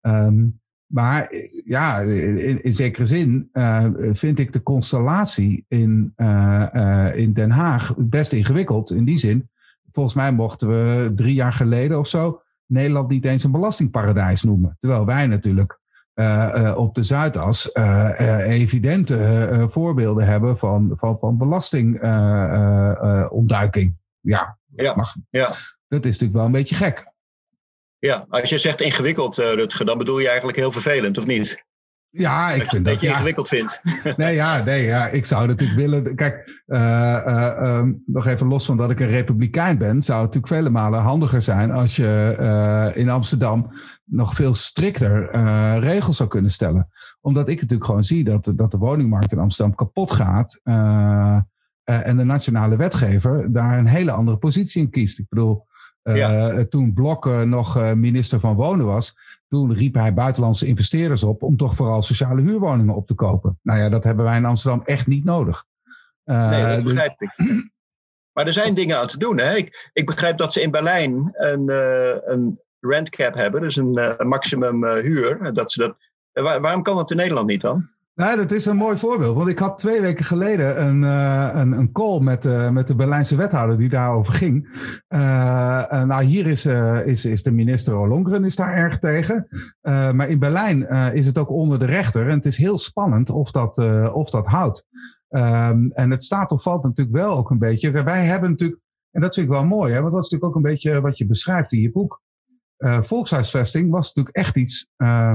[0.02, 1.34] Um, maar
[1.66, 6.14] ja, in, zekere zin uh, vind ik de constellatie in,
[7.16, 8.92] in Den Haag best ingewikkeld.
[8.92, 9.50] In die zin,
[9.92, 14.78] volgens mij mochten we drie jaar geleden of zo Nederland niet eens een belastingparadijs noemen.
[14.80, 15.81] Terwijl wij natuurlijk uh, uh,
[16.76, 23.98] op de Zuidas uh, evidente voorbeelden hebben van, van, van belastingontduiking.
[24.22, 25.48] ja, ja, mag, ja.
[25.88, 27.10] dat is natuurlijk wel een beetje gek.
[28.00, 31.64] Ja, als je zegt ingewikkeld, Rutger, dan bedoel je eigenlijk heel vervelend, of niet?
[32.12, 33.14] Ja, ik dat, vind dat, dat je ja.
[33.14, 33.82] ingewikkeld vindt.
[34.18, 36.16] Nee, ja, nee, ja, ik zou natuurlijk willen.
[36.16, 36.80] Kijk, uh,
[37.28, 40.70] uh, um, nog even los van dat ik een republikein ben, zou het natuurlijk vele
[40.70, 45.30] malen handiger zijn als je uh, in Amsterdam nog veel strikter
[45.80, 46.90] regels zou kunnen stellen.
[47.22, 50.60] Omdat ik natuurlijk gewoon zie dat, dat de woningmarkt in Amsterdam kapot gaat.
[51.84, 55.20] en de nationale wetgever daar een hele andere positie in kiest.
[55.20, 55.68] Ik bedoel,
[56.04, 56.66] ja.
[56.66, 59.16] toen Blok nog minister van Wonen was,
[59.52, 63.60] toen riep hij buitenlandse investeerders op om toch vooral sociale huurwoningen op te kopen.
[63.62, 65.66] Nou ja, dat hebben wij in Amsterdam echt niet nodig.
[66.26, 67.30] Uh, nee, dat begrijp dus...
[67.38, 67.70] ik.
[68.32, 69.38] Maar er zijn dingen aan te doen.
[69.38, 69.56] Hè?
[69.56, 74.18] Ik, ik begrijp dat ze in Berlijn een, uh, een rentcap hebben, dus een uh,
[74.18, 75.54] maximum huur.
[75.54, 75.96] Dat ze dat,
[76.44, 77.90] waar, waarom kan dat in Nederland niet dan?
[78.16, 79.36] Nou, dat is een mooi voorbeeld.
[79.36, 82.96] Want ik had twee weken geleden een, uh, een, een call met, uh, met de
[82.96, 84.68] Berlijnse wethouder die daarover ging.
[85.10, 85.20] Uh,
[86.04, 86.66] nou, hier is,
[87.06, 89.48] is, is de minister Ollongren is daar erg tegen.
[90.16, 92.28] maar in Berlijn is het ook onder de rechter.
[92.28, 93.78] En het is heel spannend of dat,
[94.14, 94.86] of dat houdt.
[95.30, 98.04] Um, en het staat of valt natuurlijk wel ook een beetje.
[98.04, 100.66] Wij hebben natuurlijk, en dat vind ik wel mooi, hè, want dat is natuurlijk ook
[100.66, 102.22] een beetje wat je beschrijft in je boek.
[102.78, 104.88] volkshuisvesting was natuurlijk echt iets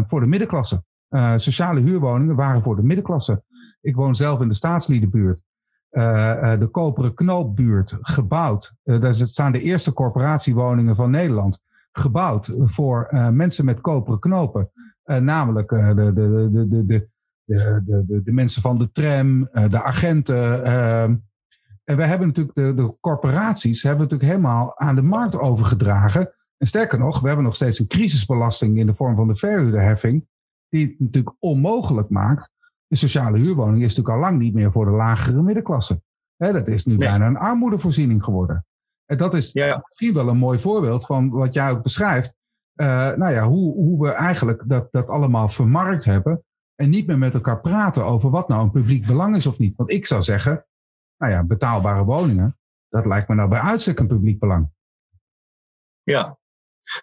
[0.06, 0.82] voor de middenklasse.
[1.16, 3.42] Eh, sociale huurwoningen waren voor de middenklasse.
[3.80, 5.42] Ik woon zelf in de staatsliedenbuurt.
[5.88, 8.72] Eh, eh, de Koperen Knoopbuurt, gebouwd.
[8.84, 11.60] Uh, daar staan de eerste corporatiewoningen van Nederland.
[11.92, 14.70] Gebouwd voor mensen met koperen knopen.
[15.04, 17.08] namelijk de, de, de, de, de,
[18.06, 20.64] de, de, mensen van de tram, de agenten.
[20.64, 21.16] Ehm.
[21.84, 26.32] en we hebben natuurlijk de, de corporaties hebben natuurlijk helemaal aan de markt overgedragen.
[26.56, 30.26] En sterker nog, we hebben nog steeds een crisisbelasting in de vorm van de verhuurderheffing
[30.76, 32.50] die het natuurlijk onmogelijk maakt.
[32.86, 36.02] De sociale huurwoning is natuurlijk al lang niet meer voor de lagere middenklasse.
[36.36, 37.08] He, dat is nu Nee.
[37.08, 38.66] bijna een armoedevoorziening geworden.
[39.04, 42.34] En dat is misschien wel een mooi voorbeeld van wat jij ook beschrijft.
[42.74, 46.44] nou ja, hoe, hoe we eigenlijk dat, dat allemaal vermarkt hebben.
[46.74, 49.76] En niet meer met elkaar praten over wat nou een publiek belang is of niet.
[49.76, 50.66] Want ik zou zeggen,
[51.16, 52.58] nou ja, betaalbare woningen,
[52.88, 54.70] dat lijkt me nou bij uitstek een publiek belang.
[56.02, 56.38] Ja.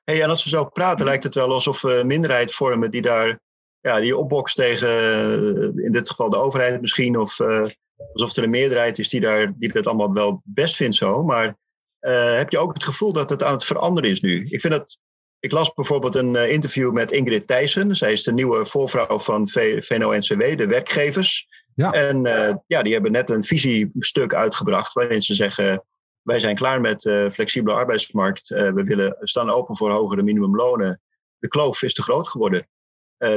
[0.04, 3.02] Hey, en als we zo praten, lijkt het wel alsof we een minderheid vormen die
[3.02, 3.40] daar
[3.84, 7.66] ja, die opbokst tegen, eh, in dit geval de overheid misschien, of uh,
[8.14, 11.24] alsof er een meerderheid is die, daar, die dat allemaal wel best vindt zo.
[11.24, 11.58] Maar
[12.02, 14.46] uh, heb je ook het gevoel dat het aan het veranderen is nu?
[14.50, 15.00] Ik vind dat
[15.40, 17.96] ik las bijvoorbeeld een interview met Ingrid Thijssen.
[17.96, 21.48] Zij is de nieuwe voorvrouw van VNO-NCW, de werkgevers.
[21.76, 21.92] Ja.
[21.92, 25.84] En uh, ja, die hebben net een visiestuk uitgebracht waarin ze zeggen...
[26.22, 28.50] wij zijn klaar met uh, flexibele arbeidsmarkt.
[28.50, 31.02] we willen, staan open voor hogere minimumlonen.
[31.38, 32.68] De kloof is te groot geworden.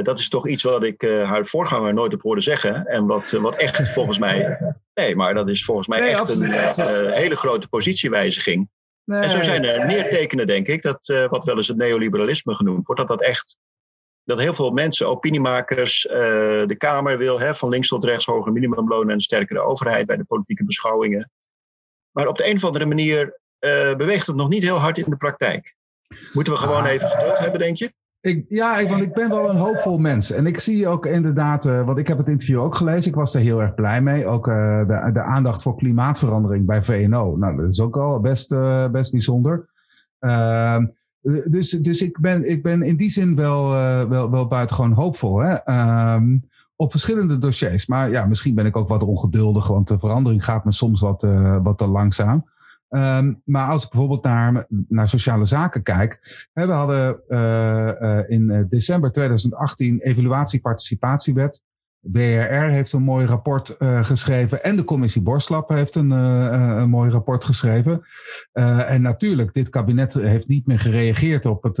[0.01, 2.85] Dat is toch iets wat ik haar voorganger nooit heb horen zeggen.
[2.85, 4.59] En wat, wat echt volgens mij...
[4.93, 8.69] Nee, maar dat is volgens mij echt een hele grote positiewijziging.
[9.05, 12.85] En zo zijn er meer tekenen, denk ik, dat wat wel eens het neoliberalisme genoemd
[12.85, 13.57] wordt, dat dat echt,
[14.23, 19.07] dat heel veel mensen, opiniemakers, de Kamer wil hè, van links tot rechts hoger minimumloon
[19.07, 21.31] en een sterkere overheid bij de politieke beschouwingen.
[22.11, 23.39] Maar op de een of andere manier
[23.97, 25.75] beweegt het nog niet heel hard in de praktijk.
[26.33, 26.91] Moeten we gewoon ah.
[26.91, 27.93] even geduld hebben, denk je?
[28.47, 30.31] Ja, want ik ben wel een hoopvol mens.
[30.31, 33.09] En ik zie ook inderdaad, uh, want ik heb het interview ook gelezen.
[33.09, 34.25] Ik was er heel erg blij mee.
[34.25, 37.35] Ook uh, de, de, aandacht voor klimaatverandering bij VNO.
[37.37, 39.69] Nou, dat is ook al best, uh, best bijzonder.
[40.19, 40.85] Ehm,
[41.45, 43.69] dus dus ik, ben, ik ben in die zin wel,
[44.09, 45.39] wel, wel buitengewoon hoopvol.
[45.39, 45.53] Hè?
[45.53, 46.37] Ehm,
[46.75, 47.87] op verschillende dossiers.
[47.87, 51.27] Maar ja, misschien ben ik ook wat ongeduldig, want de verandering gaat me soms wat,
[51.63, 52.45] wat te langzaam.
[52.89, 56.47] Um, maar als ik bijvoorbeeld naar, naar sociale zaken kijk.
[56.53, 61.61] We hadden uh, uh, in eh, december 2018 evaluatie-participatiewet.
[61.99, 67.45] WRR heeft een mooi rapport geschreven en de commissie Borslap heeft een, een mooi rapport
[67.45, 68.01] geschreven.
[68.51, 71.77] en natuurlijk, dit kabinet heeft niet meer gereageerd op het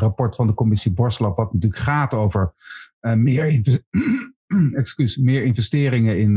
[0.00, 2.52] rapport van de commissie Borslap, wat natuurlijk gaat over
[3.00, 3.80] meer,
[4.74, 6.36] excuus, meer investeringen in,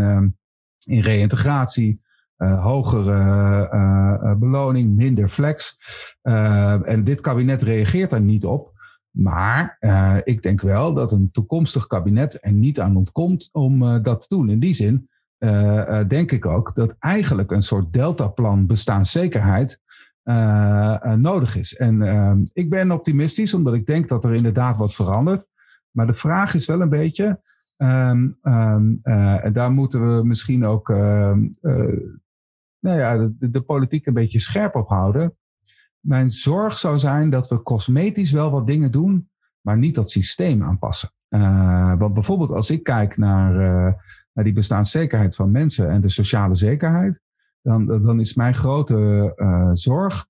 [0.85, 2.01] in reïntegratie,
[2.37, 5.77] uh, hogere uh, beloning, minder flex.
[6.21, 8.75] en dit kabinet reageert daar niet op.
[9.11, 9.77] Maar
[10.23, 14.49] ik denk wel dat een toekomstig kabinet er niet aan ontkomt om dat te doen.
[14.49, 15.09] In die zin
[16.07, 19.79] denk ik ook dat eigenlijk een soort deltaplan bestaanszekerheid
[21.15, 21.75] nodig is.
[21.75, 25.47] En ik ben optimistisch, omdat ik denk dat er inderdaad wat verandert.
[25.91, 27.41] Maar de vraag is wel een beetje.
[27.77, 31.37] Um, uh, en daar moeten we misschien ook uh,
[32.87, 35.37] nou ja, de, de politiek een beetje scherp op houden.
[35.99, 39.29] Mijn zorg zou zijn dat we cosmetisch wel wat dingen doen,
[39.61, 41.09] maar niet dat systeem aanpassen.
[41.29, 43.93] Uh, want bijvoorbeeld als ik kijk naar, uh,
[44.33, 47.19] naar die bestaanszekerheid van mensen en de sociale zekerheid,
[47.61, 50.25] dan, dan is mijn grote uh, zorg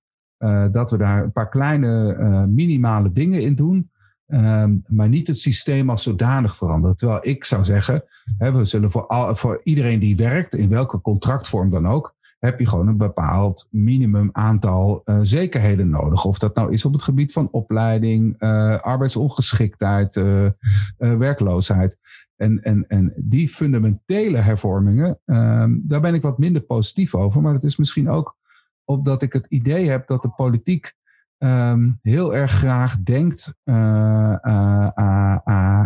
[0.70, 3.90] dat we daar een paar kleine minimale dingen in doen,
[4.26, 6.96] um, maar niet het systeem als zodanig veranderen.
[6.96, 8.04] Terwijl ik zou zeggen,
[8.38, 12.58] hè, we zullen voor, al, voor iedereen die werkt, in welke contractvorm dan ook, heb
[12.58, 16.24] je gewoon een bepaald minimum aantal uh, zekerheden nodig.
[16.24, 20.48] Of dat nou is op het gebied van opleiding, uh, arbeidsongeschiktheid, uh,
[20.96, 21.98] werkloosheid.
[22.36, 27.42] En, en, en die fundamentele hervormingen, um, daar ben ik wat minder positief over.
[27.42, 28.36] Maar het is misschien ook
[28.84, 30.92] omdat ik het idee heb dat de politiek
[31.38, 33.54] um, heel erg graag denkt.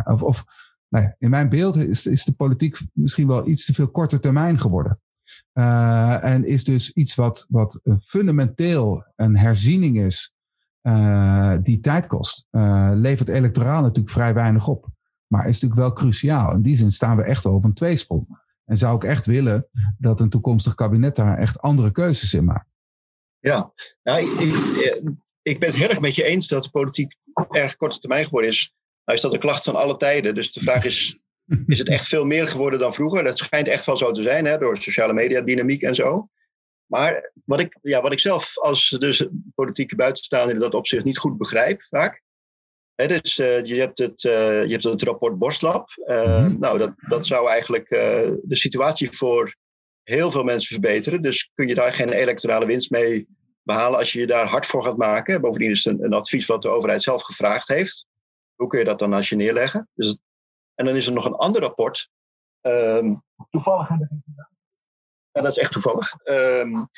[0.04, 0.44] of, of
[0.88, 4.58] nou in mijn beeld is, is de politiek misschien wel iets te veel korte termijn
[4.58, 5.00] geworden.
[5.54, 10.34] Uh, en is dus iets wat, wat fundamenteel een herziening is,
[10.82, 12.46] uh, die tijd kost.
[12.94, 14.86] Levert electoraal natuurlijk vrij weinig op.
[15.26, 16.52] Maar is natuurlijk wel cruciaal.
[16.52, 18.40] In die zin staan we echt wel op een tweesprong.
[18.64, 22.68] En zou ik echt willen dat een toekomstig kabinet daar echt andere keuzes in maakt.
[23.38, 25.02] Ja, nou, ik,
[25.42, 27.16] ik, ben het heel erg met je eens dat de politiek
[27.50, 28.74] erg korte termijn geworden is.
[29.04, 30.34] Nou is dat een klacht van alle tijden.
[30.34, 31.20] Dus de vraag is,
[31.66, 33.24] is het echt veel meer geworden dan vroeger.
[33.24, 36.28] Dat schijnt echt wel zo te zijn, hè, door sociale media, dynamiek en zo.
[36.86, 41.18] Maar wat ik, ja, wat ik zelf als dus politieke buitenstaander in dat opzicht niet
[41.18, 42.22] goed begrijp, vaak.
[42.94, 45.88] Hè, dus, uh, je, hebt het, uh, je hebt het rapport Borstlab.
[46.06, 46.58] Uh, mm-hmm.
[46.58, 47.88] Nou, dat, dat zou eigenlijk
[48.42, 49.54] de situatie voor
[50.02, 51.22] heel veel mensen verbeteren.
[51.22, 53.26] Dus kun je daar geen electorale winst mee
[53.62, 55.40] behalen als je je daar hard voor gaat maken.
[55.40, 58.06] Bovendien is het een, een advies wat de overheid zelf gevraagd heeft.
[58.54, 59.88] Hoe kun je dat dan als je neerleggen?
[59.94, 60.18] Dus
[60.74, 62.11] en dan is er nog een ander rapport.
[62.61, 64.50] Um, toevallig heb ik het gedaan.
[65.32, 66.14] Ja, dat is echt toevallig.
[66.24, 66.88] Um,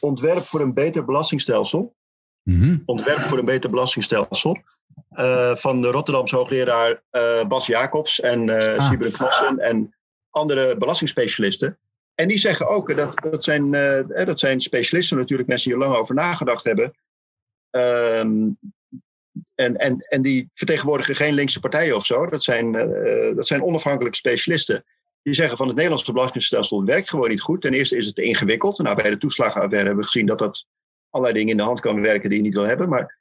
[0.00, 1.96] ontwerp voor een beter belastingstelsel.
[2.42, 2.82] Mm-hmm.
[2.84, 4.62] Ontwerp voor een beter belastingstelsel.
[5.10, 9.12] Uh, van de Rotterdamse hoogleraar uh, Bas Jacobs en uh, ah.
[9.12, 9.94] Knossen en
[10.30, 11.78] andere belastingspecialisten.
[12.14, 15.86] En die zeggen ook, dat, dat, zijn, uh, dat zijn specialisten natuurlijk, mensen die er
[15.86, 16.92] lang over nagedacht hebben.
[17.70, 18.48] Ehm,
[19.56, 22.26] en, en, en die vertegenwoordigen geen linkse partijen of zo.
[22.26, 24.84] Dat zijn, uh, dat zijn onafhankelijke specialisten.
[25.22, 27.60] Die zeggen van het Nederlandse belastingstelsel werkt gewoon niet goed.
[27.60, 28.78] Ten eerste is het ingewikkeld.
[28.78, 30.66] Nou, bij de toeslagenaffaire hebben we gezien dat dat
[31.10, 32.88] allerlei dingen in de hand kan werken die je niet wil hebben.
[32.88, 33.18] Maar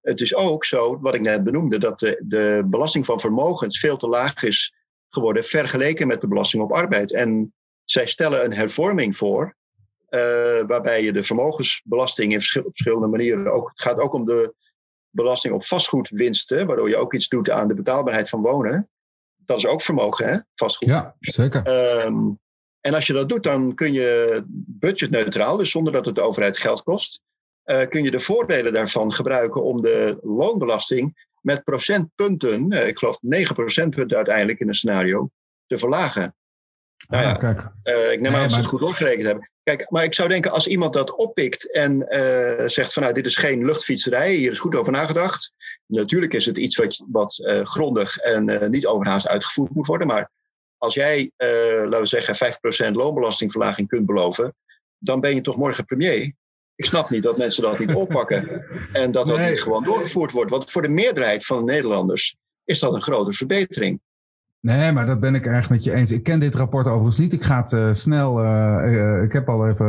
[0.00, 3.96] het is ook zo, wat ik net benoemde, dat de, de belasting van vermogens veel
[3.96, 4.74] te laag is
[5.08, 7.12] geworden vergeleken met de belasting op arbeid.
[7.12, 9.56] En zij stellen een hervorming voor,
[10.10, 10.20] uh,
[10.66, 13.68] waarbij je de vermogensbelasting in op verschillende manieren ook.
[13.68, 14.54] Het gaat ook om de
[15.16, 18.88] belasting op vastgoedwinsten, waardoor je ook iets doet aan de betaalbaarheid van wonen.
[19.36, 20.38] Dat is ook vermogen, hè?
[20.54, 20.88] Vastgoed.
[20.88, 21.66] Ja, zeker.
[22.04, 22.38] Um,
[22.80, 26.58] en als je dat doet, dan kun je budgetneutraal, dus zonder dat het de overheid
[26.58, 27.20] geld kost,
[27.64, 33.18] uh, kun je de voordelen daarvan gebruiken om de loonbelasting met procentpunten, uh, ik geloof
[33.20, 35.30] 9 procentpunten uiteindelijk in een scenario,
[35.66, 36.36] te verlagen.
[37.08, 37.68] Nou ja, ah, kijk.
[37.84, 39.50] Uh, ik neem aan dat ze het goed doorgerekend hebben.
[39.62, 43.26] Kijk, maar ik zou denken, als iemand dat oppikt en uh, zegt van nou, dit
[43.26, 45.52] is geen luchtfietserij, hier is goed over nagedacht.
[45.86, 50.06] Natuurlijk is het iets wat, wat uh, grondig en niet overhaast uitgevoerd moet worden.
[50.06, 50.30] Maar
[50.78, 54.54] als jij, laten we zeggen, 5% loonbelastingverlaging kunt beloven,
[54.98, 56.32] dan ben je toch morgen premier.
[56.74, 60.50] Ik snap niet dat mensen dat niet oppakken en dat dat niet gewoon doorgevoerd wordt.
[60.50, 64.00] Want voor de meerderheid van de Nederlanders is dat een grote verbetering.
[64.66, 66.10] Nee, maar dat ben ik erg met je eens.
[66.10, 67.32] Ik ken dit rapport overigens niet.
[67.32, 68.44] Ik ga het uh, snel.
[68.44, 69.86] Uh, ik heb al even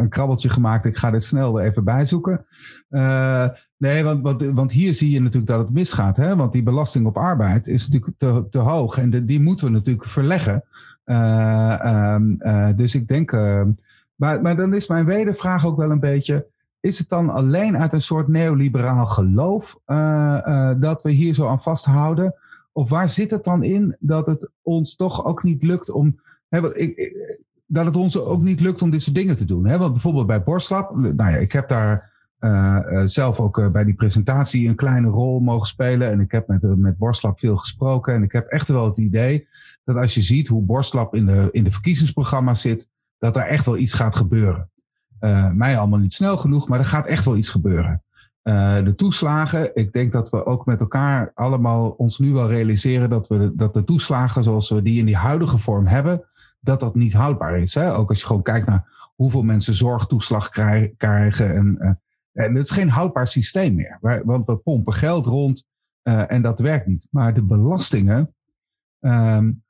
[0.00, 0.84] een krabbeltje gemaakt.
[0.84, 2.46] Ik ga dit snel even bijzoeken.
[3.76, 6.16] nee, want, want, want hier zie je natuurlijk dat het misgaat.
[6.16, 6.36] Hè?
[6.36, 8.98] Want die belasting op arbeid is natuurlijk te, te hoog.
[8.98, 10.64] En die moeten we natuurlijk verleggen.
[11.04, 12.38] Um,
[12.76, 13.32] dus ik denk.
[14.14, 16.46] maar, maar dan is mijn wedervraag ook wel een beetje.
[16.80, 19.78] Is het dan alleen uit een soort neoliberaal geloof
[20.78, 22.34] dat we hier zo aan vasthouden?
[22.72, 26.20] Of waar zit het dan in dat het ons toch ook niet lukt om.
[26.48, 27.14] Hè, ik,
[27.66, 29.66] dat het ons ook niet lukt om dit soort dingen te doen.
[29.66, 29.78] Hè?
[29.78, 33.94] Want bijvoorbeeld bij Borstlab, nou ja, ik heb daar uh, zelf ook uh, bij die
[33.94, 36.10] presentatie een kleine rol mogen spelen.
[36.10, 38.14] En ik heb met, met Borstlab veel gesproken.
[38.14, 39.48] En ik heb echt wel het idee
[39.84, 43.66] dat als je ziet hoe Borstlab in de, in de verkiezingsprogramma's zit, dat er echt
[43.66, 44.70] wel iets gaat gebeuren.
[45.54, 48.02] mij allemaal niet snel genoeg, maar er gaat echt wel iets gebeuren.
[48.50, 53.10] Uh, de toeslagen, ik denk dat we ook met elkaar allemaal ons nu wel realiseren
[53.10, 56.24] dat, we, dat de toeslagen zoals we die in die huidige vorm hebben,
[56.60, 57.74] dat dat niet houdbaar is.
[57.74, 57.94] Hè?
[57.94, 60.48] Ook als je gewoon kijkt naar hoeveel mensen zorgtoeslag
[60.96, 61.54] krijgen.
[61.54, 61.88] En, uh,
[62.44, 64.22] en het is geen houdbaar systeem meer.
[64.24, 65.66] want we pompen geld rond
[66.02, 67.06] uh, en dat werkt niet.
[67.10, 68.34] Maar de belastingen.
[69.00, 69.62] Um,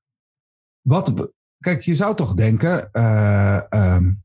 [0.81, 2.89] wat, kijk, je zou toch denken.
[3.95, 4.23] Um,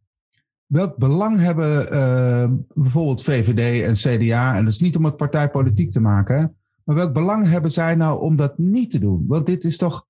[0.66, 5.92] Welk belang hebben uh, bijvoorbeeld VVD en CDA, en dat is niet om het partijpolitiek
[5.92, 9.26] te maken, maar welk belang hebben zij nou om dat niet te doen?
[9.28, 10.08] Want dit is toch,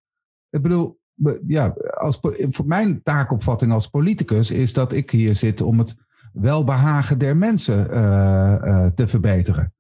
[0.50, 1.00] ik bedoel,
[1.48, 5.96] ja, als, voor mijn taakopvatting als politicus is dat ik hier zit om het
[6.34, 9.74] welbehagen der mensen uh, uh, te verbeteren.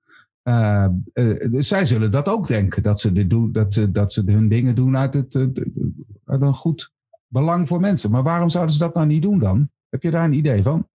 [1.51, 4.75] zij zullen dat ook denken, dat ze, dit doen, dat, ze, dat ze hun dingen
[4.75, 5.35] doen uit, het,
[6.25, 6.93] uit een goed
[7.27, 8.11] belang voor mensen.
[8.11, 9.69] Maar waarom zouden ze dat nou niet doen dan?
[9.95, 10.89] Heb je daar een idee van?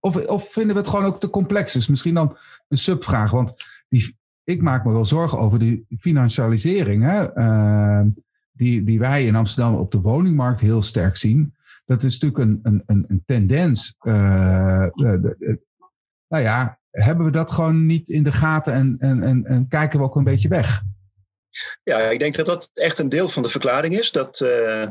[0.00, 1.72] Of, of vinden we het gewoon ook te complex?
[1.72, 2.36] Dus misschien dan
[2.68, 3.30] een subvraag.
[3.30, 3.54] Want
[3.88, 7.04] die, ik maak me wel zorgen over de financialisering.
[7.04, 8.06] Hè, uh,
[8.52, 11.54] die, die wij in Amsterdam op de woningmarkt heel sterk zien.
[11.84, 13.96] Dat is natuurlijk een, een, een, tendens.
[14.02, 14.86] Uh,
[16.28, 19.98] nou ja, hebben we dat gewoon niet in de gaten en, en, en, en, kijken
[19.98, 20.82] we ook een beetje weg?
[21.82, 24.12] Ja, ik denk dat dat echt een deel van de verklaring is.
[24.12, 24.86] Dat, uh,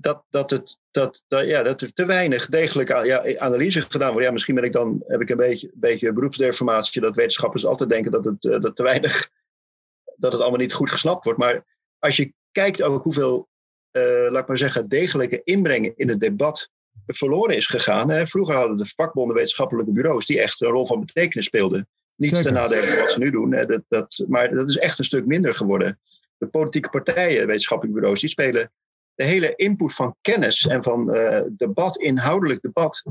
[0.00, 4.26] dat, dat, het, dat, dat, ja, dat er te weinig degelijke ja, analyse gedaan wordt.
[4.26, 8.12] Ja, misschien ben ik dan, heb ik een beetje, beetje beroepsdeformatie dat wetenschappers altijd denken
[8.12, 9.30] dat het, uh, dat te weinig,
[10.16, 11.38] dat het allemaal niet goed gesnapt wordt.
[11.38, 11.64] Maar
[11.98, 13.48] als je kijkt ook hoeveel,
[13.92, 16.70] uh, laat ik maar zeggen, degelijke inbrengen in het debat
[17.06, 18.10] verloren is gegaan.
[18.10, 18.26] Hè.
[18.26, 21.88] Vroeger hadden de vakbonden wetenschappelijke bureaus die echt een rol van betekenis speelden.
[22.16, 23.52] Niet ten nadele van wat ze nu doen.
[23.52, 23.66] Hè.
[23.66, 26.00] Dat, dat, maar dat is echt een stuk minder geworden.
[26.38, 28.70] De politieke partijen, wetenschappelijke bureaus, die spelen
[29.16, 33.02] de hele input van kennis en van uh, debat, inhoudelijk debat,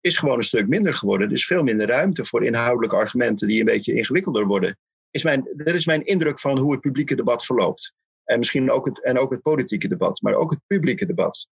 [0.00, 1.26] is gewoon een stuk minder geworden.
[1.26, 4.78] Er is veel minder ruimte voor inhoudelijke argumenten die een beetje ingewikkelder worden.
[5.10, 7.92] Is mijn, dat is mijn indruk van hoe het publieke debat verloopt.
[8.24, 11.48] En misschien ook het, en ook het politieke debat, maar ook het publieke debat.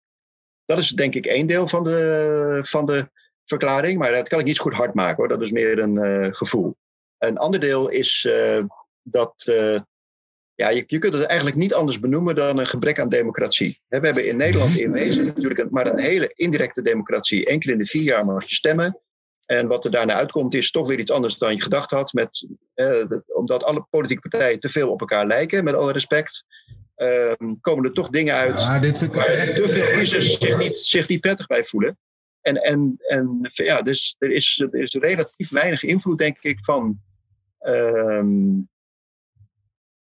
[0.64, 3.10] Dat is denk ik één deel van de, van de
[3.44, 5.28] verklaring, maar dat kan ik niet goed hard maken hoor.
[5.28, 6.76] Dat is meer een uh, gevoel.
[7.18, 8.64] Een ander deel is uh,
[9.02, 9.44] dat
[10.56, 13.80] ja, je, je kunt het eigenlijk niet anders benoemen dan een gebrek aan democratie.
[13.88, 17.50] We hebben in Nederland in wezen natuurlijk maar een hele indirecte democratie.
[17.50, 19.00] Eén keer in de vier jaar mag je stemmen.
[19.46, 22.12] En wat er daarna uitkomt is toch weer iets anders dan je gedacht had.
[22.12, 26.44] Met, eh, omdat alle politieke partijen te veel op elkaar lijken, met alle respect.
[26.96, 30.58] ehm, komen er toch dingen uit Ja, dit vind ik waar te veel kiezers zich
[30.58, 31.98] niet, zich niet prettig bij voelen.
[32.40, 37.00] En, en, en ja, dus er is, er is relatief weinig invloed, denk ik, van,
[37.58, 38.28] ehm,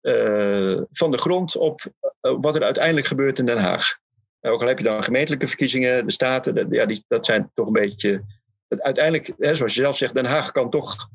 [0.03, 1.81] eh, van de grond op
[2.21, 3.99] eh, wat er uiteindelijk gebeurt in Den Haag.
[4.41, 7.51] Nou, ook al heb je dan gemeentelijke verkiezingen, de staten, dat, ja, die, dat zijn
[7.55, 8.25] toch een beetje.
[8.69, 11.09] Uiteindelijk, hè, zoals je zelf zegt, Den Haag kan toch,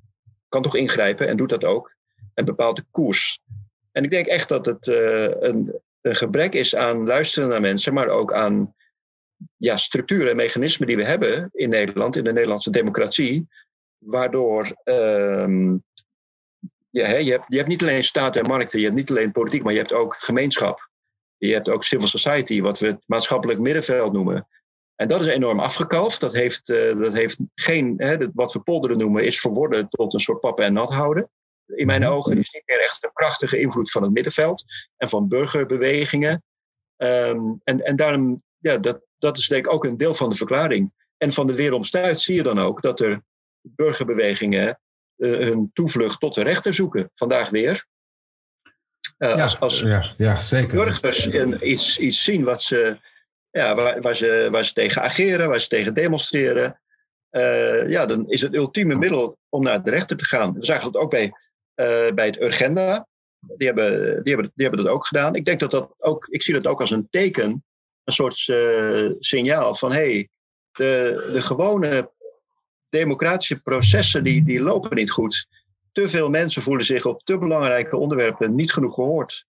[0.50, 1.96] kan toch ingrijpen en doet dat ook.
[2.34, 3.40] En bepaalt de koers.
[3.92, 8.08] En ik denk echt dat het een, een gebrek is aan luisteren naar mensen, maar
[8.08, 8.76] ook aan
[9.58, 13.48] ja, structuren en mechanismen die we hebben in Nederland, in de Nederlandse democratie,
[13.98, 15.76] waardoor ehm,
[16.98, 19.32] ja, hè, je, hebt, je hebt niet alleen staat en markten, je hebt niet alleen
[19.32, 20.90] politiek, maar je hebt ook gemeenschap.
[21.38, 24.48] Je hebt ook civil society, wat we het maatschappelijk middenveld noemen.
[24.96, 26.20] En dat is enorm afgekalfd.
[26.20, 30.20] Dat heeft, uh, dat heeft geen, hè, wat we polderen noemen, is verworden tot een
[30.20, 31.30] soort pappen en nat houden.
[31.66, 34.64] In mijn ogen is niet meer echt een krachtige invloed van het middenveld
[34.98, 36.44] en van burgerbewegingen.
[36.98, 40.36] Um, en, en daarom, ja, dat, dat is denk ik ook een deel van de
[40.36, 40.92] verklaring.
[41.18, 43.24] En van de weeromstuit zie je dan ook dat er
[43.62, 44.80] burgerbewegingen
[45.18, 47.12] hun toevlucht tot de rechter zoeken.
[47.14, 47.86] Vandaag weer.
[49.18, 50.76] Uh, ja, als, als ja, ja, zeker.
[50.76, 51.28] burgers
[51.62, 53.00] iets, iets zien wat ze,
[53.52, 56.82] ja, waar, waar, ze, waar ze tegen ageren, waar ze tegen demonstreren.
[57.32, 60.54] Uh, ja, dan is het ultieme middel om naar de rechter te gaan.
[60.54, 61.26] We zagen dat ook bij,
[61.76, 63.08] uh, bij het Urgenda.
[63.40, 65.36] Die hebben, die, hebben, die hebben dat ook gedaan.
[65.36, 67.64] Ik denk dat dat ook, ik zie dat ook als een teken,
[68.04, 68.36] een soort
[69.20, 70.30] signaal van hé, hey,
[70.72, 72.12] de, de gewone
[73.00, 75.48] democratische processen die, die lopen niet goed.
[75.92, 79.46] Te veel mensen voelen zich op te belangrijke onderwerpen niet genoeg gehoord.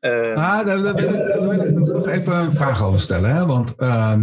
[0.00, 3.30] Uh, ah, daar, daar, wil ik, nog even een vraag over stellen.
[3.30, 3.46] Hè?
[3.46, 4.22] Want uh,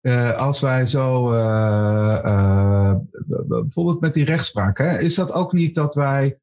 [0.00, 2.94] uh, als wij zo, uh,
[3.26, 6.38] bijvoorbeeld met die rechtspraak, hè, is dat ook niet dat wij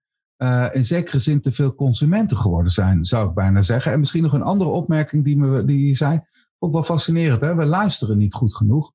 [0.71, 3.91] in zekere zin te veel consumenten geworden zijn, zou ik bijna zeggen.
[3.91, 6.21] En misschien nog een andere opmerking die, me, die zei,
[6.59, 7.41] ook wel fascinerend.
[7.41, 7.55] Hè?
[7.55, 8.91] We luisteren niet goed genoeg.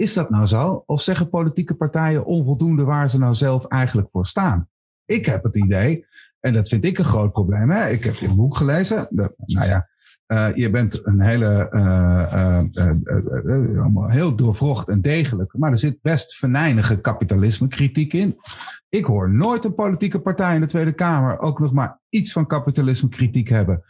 [0.00, 0.82] Is dat nou zo?
[0.86, 4.68] Of zeggen politieke partijen onvoldoende waar ze nou zelf eigenlijk voor staan?
[5.04, 6.06] Ik heb het idee,
[6.40, 7.70] en dat vind ik een groot probleem.
[7.70, 7.88] Hè?
[7.88, 9.08] Ik heb je boek gelezen.
[9.46, 9.88] Nou ja,
[10.26, 12.62] uh, je bent een hele, uh,
[13.44, 15.54] uh, heel doorvrocht en degelijk.
[15.56, 18.36] Maar er zit best venijnige kapitalisme kritiek in.
[18.88, 22.46] Ik hoor nooit een politieke partij in de Tweede Kamer ook nog maar iets van
[22.46, 23.82] kapitalisme kritiek hebben.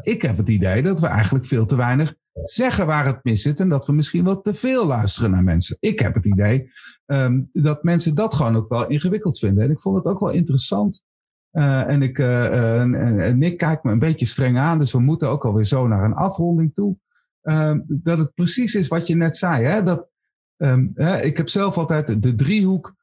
[0.00, 3.60] ik heb het idee dat we eigenlijk veel te weinig zeggen waar het mis zit
[3.60, 5.76] en dat we misschien wel te veel luisteren naar mensen.
[5.80, 6.70] Ik heb het idee
[7.06, 9.64] um, dat mensen dat gewoon ook wel ingewikkeld vinden.
[9.64, 11.04] En ik vond het ook wel interessant.
[11.52, 15.28] Uh, en ik, uh, uh, Nick kijkt me een beetje streng aan, dus we moeten
[15.28, 16.96] ook alweer zo naar een afronding toe.
[17.42, 19.64] Um, dat het precies is wat je net zei.
[19.64, 19.82] Hè?
[19.82, 20.08] Dat,
[20.56, 22.94] um, ik heb zelf altijd de driehoek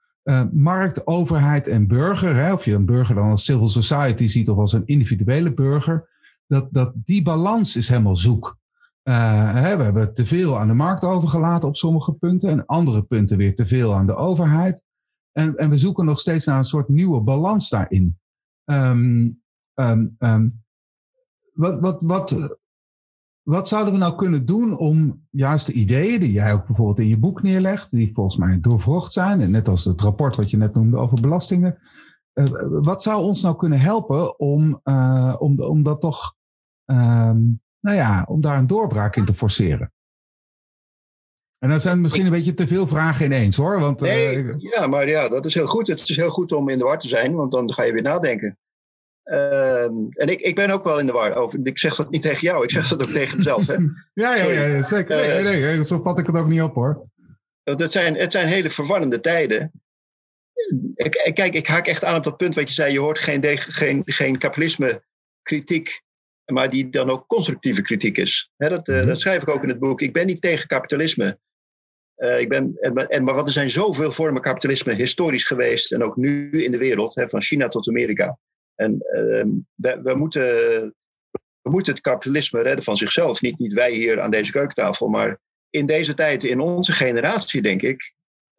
[0.51, 2.35] markt, overheid en burger.
[2.35, 2.53] Hè?
[2.53, 6.09] Of je een burger dan als civil society ziet of als een individuele burger.
[6.47, 8.58] Dat, dat die balans is helemaal zoek.
[9.11, 13.37] Hè, we hebben te veel aan de markt overgelaten op sommige punten en andere punten
[13.37, 14.83] weer te veel aan de overheid.
[15.31, 18.19] En, en we zoeken nog steeds naar een soort nieuwe balans daarin.
[18.65, 19.41] Um,
[19.73, 20.63] um, um,
[21.53, 22.57] wat, wat, wat,
[23.41, 27.07] wat zouden we nou kunnen doen om juist de ideeën die jij ook bijvoorbeeld in
[27.07, 30.57] je boek neerlegt, die volgens mij doorvrocht zijn, en net als het rapport wat je
[30.57, 31.77] net noemde over belastingen,
[32.33, 36.37] uh, wat zou ons nou kunnen helpen om, uh, om, om dat toch
[37.79, 39.91] nou ja, om daar een doorbraak in te forceren.
[41.59, 43.79] En dat zijn misschien een beetje te veel vragen ineens hoor.
[43.79, 45.87] Want, nee, uh, ja, maar ja, dat is heel goed.
[45.87, 48.01] Het is heel goed om in de war te zijn, want dan ga je weer
[48.01, 48.57] nadenken.
[49.23, 51.59] Uh, en ik, ik ben ook wel in de war over.
[51.63, 53.67] Ik zeg dat niet tegen jou, ik zeg dat ook tegen mezelf.
[53.67, 53.73] Hè?
[54.23, 55.15] ja, ja, ja, zeker.
[55.15, 57.07] Nee, nee, nee, zo vat ik het ook niet op hoor.
[57.63, 59.71] Het zijn, het zijn hele verwarrende tijden.
[60.95, 62.93] Ik, kijk, ik haak echt aan op dat punt wat je zei.
[62.93, 65.03] Je hoort geen, geen, geen kapitalisme
[65.41, 66.01] kritiek
[66.49, 68.51] maar die dan ook constructieve kritiek is.
[68.57, 70.01] dat, uh, dat, schrijf ik ook in het boek.
[70.01, 71.39] Ik ben niet tegen kapitalisme.
[72.17, 76.15] Uh, ik ben, en, en, maar er zijn zoveel vormen kapitalisme historisch geweest en ook
[76.15, 78.37] nu in de wereld, van China tot Amerika.
[78.75, 79.43] En uh,
[79.75, 80.45] we, we, moeten,
[81.61, 83.41] we moeten het kapitalisme redden van zichzelf.
[83.41, 85.39] Niet, niet wij hier aan deze keukentafel, maar
[85.69, 88.13] in deze tijd, in onze generatie, denk ik,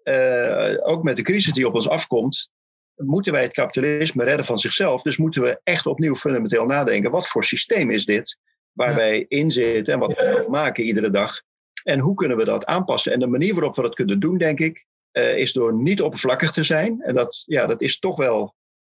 [0.05, 2.51] uh, ook met de crisis die op ons afkomt,
[2.97, 5.03] moeten wij het kapitalisme redden van zichzelf.
[5.03, 7.11] Dus moeten we echt opnieuw fundamenteel nadenken.
[7.11, 8.39] Wat voor systeem is dit?
[8.73, 8.97] Waar ja.
[8.97, 11.43] wij in zitten en wat we maken iedere dag.
[11.83, 13.13] En hoe kunnen we dat aanpassen?
[13.13, 16.53] En de manier waarop we dat kunnen doen, denk ik, uh, is door niet oppervlakkig
[16.53, 17.01] te zijn.
[17.01, 18.55] En dat, ja, dat is toch wel,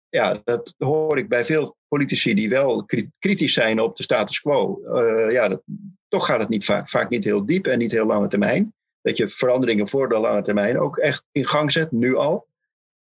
[0.10, 2.86] ja, dat hoor ik bij veel politici die wel
[3.20, 4.82] kritisch zijn op de status quo.
[4.86, 5.62] Uh, ja, dat,
[6.08, 8.74] toch gaat het niet vaak, vaak niet heel diep en niet heel lange termijn.
[9.02, 12.48] Dat je veranderingen voor de lange termijn ook echt in gang zet, nu al.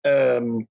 [0.00, 0.68] Um,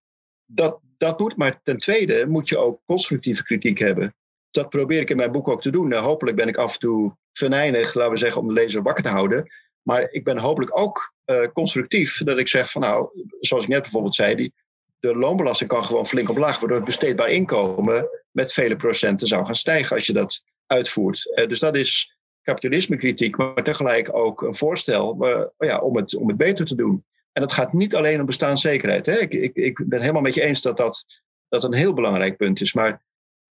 [0.47, 1.37] dat, dat moet.
[1.37, 4.15] Maar ten tweede moet je ook constructieve kritiek hebben.
[4.51, 5.93] dat probeer ik in mijn boek ook te doen.
[5.93, 9.09] hopelijk ben ik af en toe venijnig, laten we zeggen, om de lezer wakker te
[9.09, 9.51] houden.
[9.81, 11.13] Maar ik ben hopelijk ook
[11.53, 12.17] constructief.
[12.23, 14.53] Dat ik zeg van nou, zoals ik net bijvoorbeeld zei, die,
[14.99, 19.55] de loonbelasting kan gewoon flink omlaag, waardoor het besteedbaar inkomen met vele procenten zou gaan
[19.55, 21.43] stijgen als je dat uitvoert.
[21.47, 26.37] dus dat is kapitalisme-kritiek, maar tegelijk ook een voorstel oh ja, om, het, om het
[26.37, 27.05] beter te doen.
[27.38, 29.05] En het gaat niet alleen om bestaanszekerheid.
[29.05, 29.19] Hè.
[29.19, 32.73] Ik, ik, ik ben helemaal met je eens dat dat, een heel belangrijk punt is.
[32.73, 33.03] Maar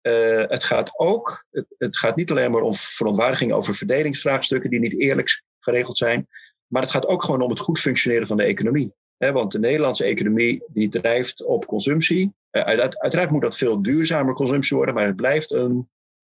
[0.02, 4.80] uh, het gaat ook, het, het, gaat niet alleen maar om verontwaardiging over verdelingsvraagstukken die
[4.80, 6.28] niet eerlijk geregeld zijn.
[6.68, 8.94] Maar het gaat ook gewoon om het goed functioneren van de economie.
[9.18, 12.34] want de Nederlandse economie die drijft op consumptie.
[12.52, 15.90] Uh, uit, uiteraard moet dat veel duurzamer consumptie worden, maar het blijft een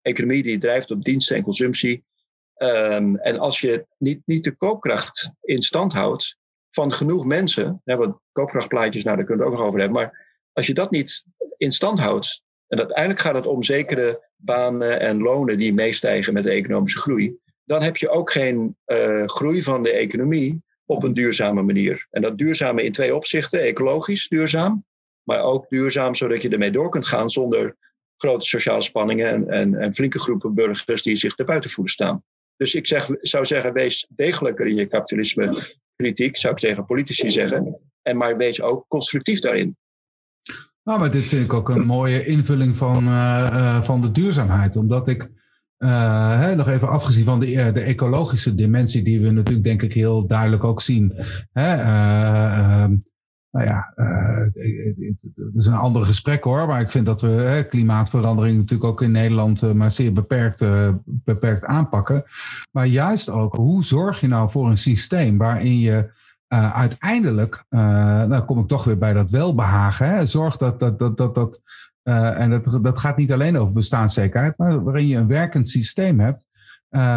[0.02, 2.04] economie die drijft op diensten en consumptie.
[2.56, 6.38] Um, en als je niet, niet de koopkracht in stand houdt
[6.70, 10.00] van genoeg mensen, hè, want koopkrachtplaatjes, nou daar kunnen we het ook nog over hebben,
[10.00, 11.24] maar als je dat niet
[11.56, 16.42] in stand houdt, en uiteindelijk gaat het om zekere banen en lonen die meestijgen met
[16.42, 21.14] de economische groei, dan heb je ook geen uh, groei van de economie op een
[21.14, 22.06] duurzame manier.
[22.10, 24.84] En dat duurzame in twee opzichten, ecologisch duurzaam,
[25.22, 27.76] maar ook duurzaam zodat je ermee door kunt gaan zonder
[28.16, 32.24] grote sociale spanningen en, en, en flinke groepen burgers die zich erbuiten voelen staan.
[32.56, 35.58] Dus ik zeg, zou zeggen, wees degelijker in je kapitalisme
[36.00, 37.78] kritiek, zou ik tegen politici zeggen.
[38.02, 39.76] En maar wees ook constructief daarin.
[40.82, 44.76] Nou, maar dit vind ik ook een mooie invulling van, uh, uh, van de duurzaamheid.
[44.76, 45.30] Omdat ik,
[45.78, 49.92] uh, hè, nog even afgezien van de, de ecologische dimensie, die we natuurlijk denk ik
[49.92, 51.14] heel duidelijk ook zien.
[51.52, 52.96] Hè, ehm,
[53.50, 53.92] nou ja,
[55.34, 59.10] het is een ander gesprek hoor, maar ik vind dat we klimaatverandering natuurlijk ook in
[59.10, 60.64] Nederland maar zeer beperkt,
[61.04, 62.24] beperkt aanpakken.
[62.72, 66.10] Maar juist ook, hoe zorg je nou voor een systeem waarin je
[66.72, 67.80] uiteindelijk, uh,
[68.24, 70.10] nou kom ik toch weer bij dat welbehagen.
[70.10, 70.26] Hè?
[70.26, 71.62] Zorg dat dat, dat, dat, dat
[72.02, 76.46] en dat, dat gaat niet alleen over bestaanszekerheid, maar waarin je een werkend systeem hebt,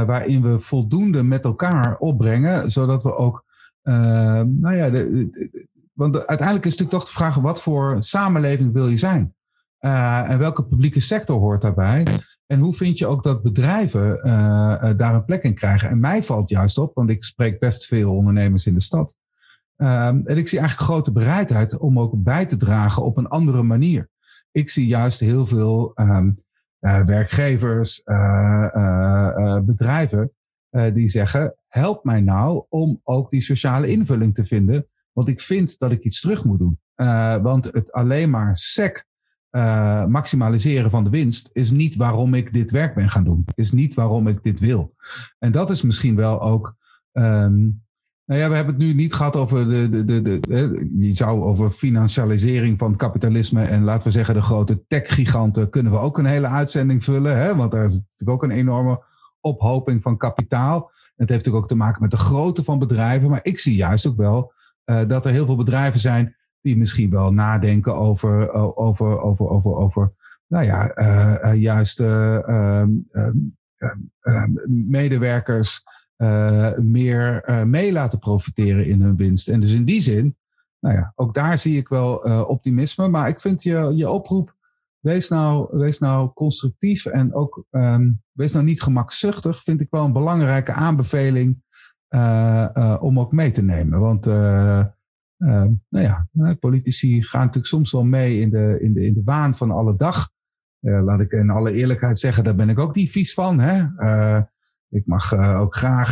[0.05, 3.45] waarin we voldoende met elkaar opbrengen, zodat we ook,
[3.84, 8.97] nou ja, de, want uiteindelijk is natuurlijk toch de vraag, wat voor samenleving wil je
[8.97, 9.35] zijn?
[9.79, 12.05] en welke publieke sector hoort daarbij?
[12.47, 14.19] En hoe vind je ook dat bedrijven
[14.97, 15.89] daar een plek in krijgen?
[15.89, 19.17] En mij valt juist op, want ik spreek best veel ondernemers in de stad.
[19.77, 23.63] Um, en ik zie eigenlijk grote bereidheid om ook bij te dragen op een andere
[23.63, 24.09] manier.
[24.51, 26.19] Ik zie juist heel veel uh,
[26.79, 28.01] werkgevers,
[29.65, 30.31] bedrijven
[30.93, 35.80] die zeggen: help mij nou om ook die sociale invulling te vinden, want ik vind
[35.80, 36.80] dat ik iets terug moet doen.
[37.41, 39.05] want het alleen maar sec
[40.07, 43.45] maximaliseren van de winst is niet waarom ik dit werk ben gaan doen.
[43.55, 44.95] Is niet waarom ik dit wil.
[45.39, 46.76] En dat is misschien wel ook
[47.11, 47.84] um,
[48.26, 51.41] nou ja, we hebben het nu niet gehad over de, de, de, de, je zou
[51.41, 56.26] over financialisering van kapitalisme en laten we zeggen de grote tech-giganten kunnen we ook een
[56.26, 57.55] hele uitzending vullen, hè?
[57.55, 59.03] want daar is natuurlijk ook een enorme
[59.39, 60.91] ophoping van kapitaal.
[61.16, 64.07] Het heeft natuurlijk ook te maken met de grootte van bedrijven, maar ik zie juist
[64.07, 64.53] ook wel
[64.84, 70.13] dat er heel veel bedrijven zijn die misschien wel nadenken over, over, over, over, over
[70.47, 75.84] nou ja, uh, juist ehm, ehm, medewerkers
[76.17, 79.47] uh, meer mee laten profiteren in hun winst.
[79.47, 80.38] En dus in die zin,
[80.79, 82.15] nou ja, ook daar zie ik wel
[82.47, 83.07] optimisme.
[83.07, 84.55] Maar ik vind je, je oproep,
[84.99, 87.65] wees nou, wees nou constructief en ook
[88.31, 91.61] wees nou niet gemakzuchtig, vind ik wel een belangrijke aanbeveling
[92.99, 93.99] om ook mee te nemen.
[93.99, 96.28] Want nou ja,
[96.59, 99.95] politici gaan natuurlijk soms wel mee in de, in de, in de waan van alle
[99.95, 100.30] dag.
[100.80, 103.59] laat ik in alle eerlijkheid zeggen, daar ben ik ook niet vies van.
[103.59, 103.84] Hè?
[104.89, 106.11] Ik mag ook graag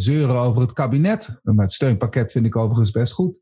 [0.00, 1.40] zeuren over het kabinet.
[1.42, 3.36] Maar het steunpakket vind ik overigens best goed.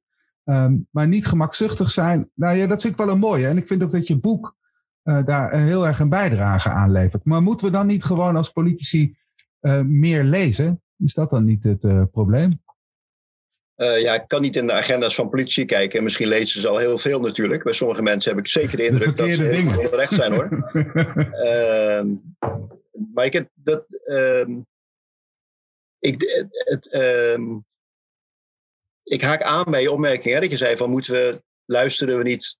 [0.44, 3.46] Um, maar niet gemakzuchtig zijn, nou ja, dat vind ik wel een mooie.
[3.46, 4.56] En ik vind ook dat je boek
[5.02, 7.24] daar heel erg een bijdrage aan levert.
[7.24, 9.16] Maar moeten we dan niet gewoon als politici
[9.84, 10.82] meer lezen?
[10.98, 12.64] Is dat dan niet het probleem?
[13.76, 15.98] ja, ik kan niet in de agenda's van politici kijken.
[15.98, 17.62] En misschien lezen ze al heel veel natuurlijk.
[17.62, 20.48] Bij sommige mensen heb ik zeker de indruk dat ze heel, heel recht zijn hoor.
[21.48, 22.14] Ehm,
[23.14, 23.84] maar ik heb dat.
[24.06, 24.66] Um,
[25.98, 27.64] ik, het, um,
[29.02, 30.34] ik haak aan bij je opmerking.
[30.34, 31.42] Hè, dat je zei van moeten we.
[31.64, 32.58] Luisteren we niet.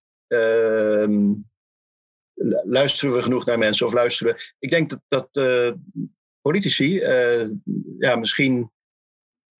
[2.65, 4.53] Luisteren we genoeg naar mensen of luisteren we.
[4.59, 5.73] Ik denk dat, dat uh,
[6.47, 7.01] politici.
[7.01, 7.49] Uh,
[7.99, 8.71] ja, misschien.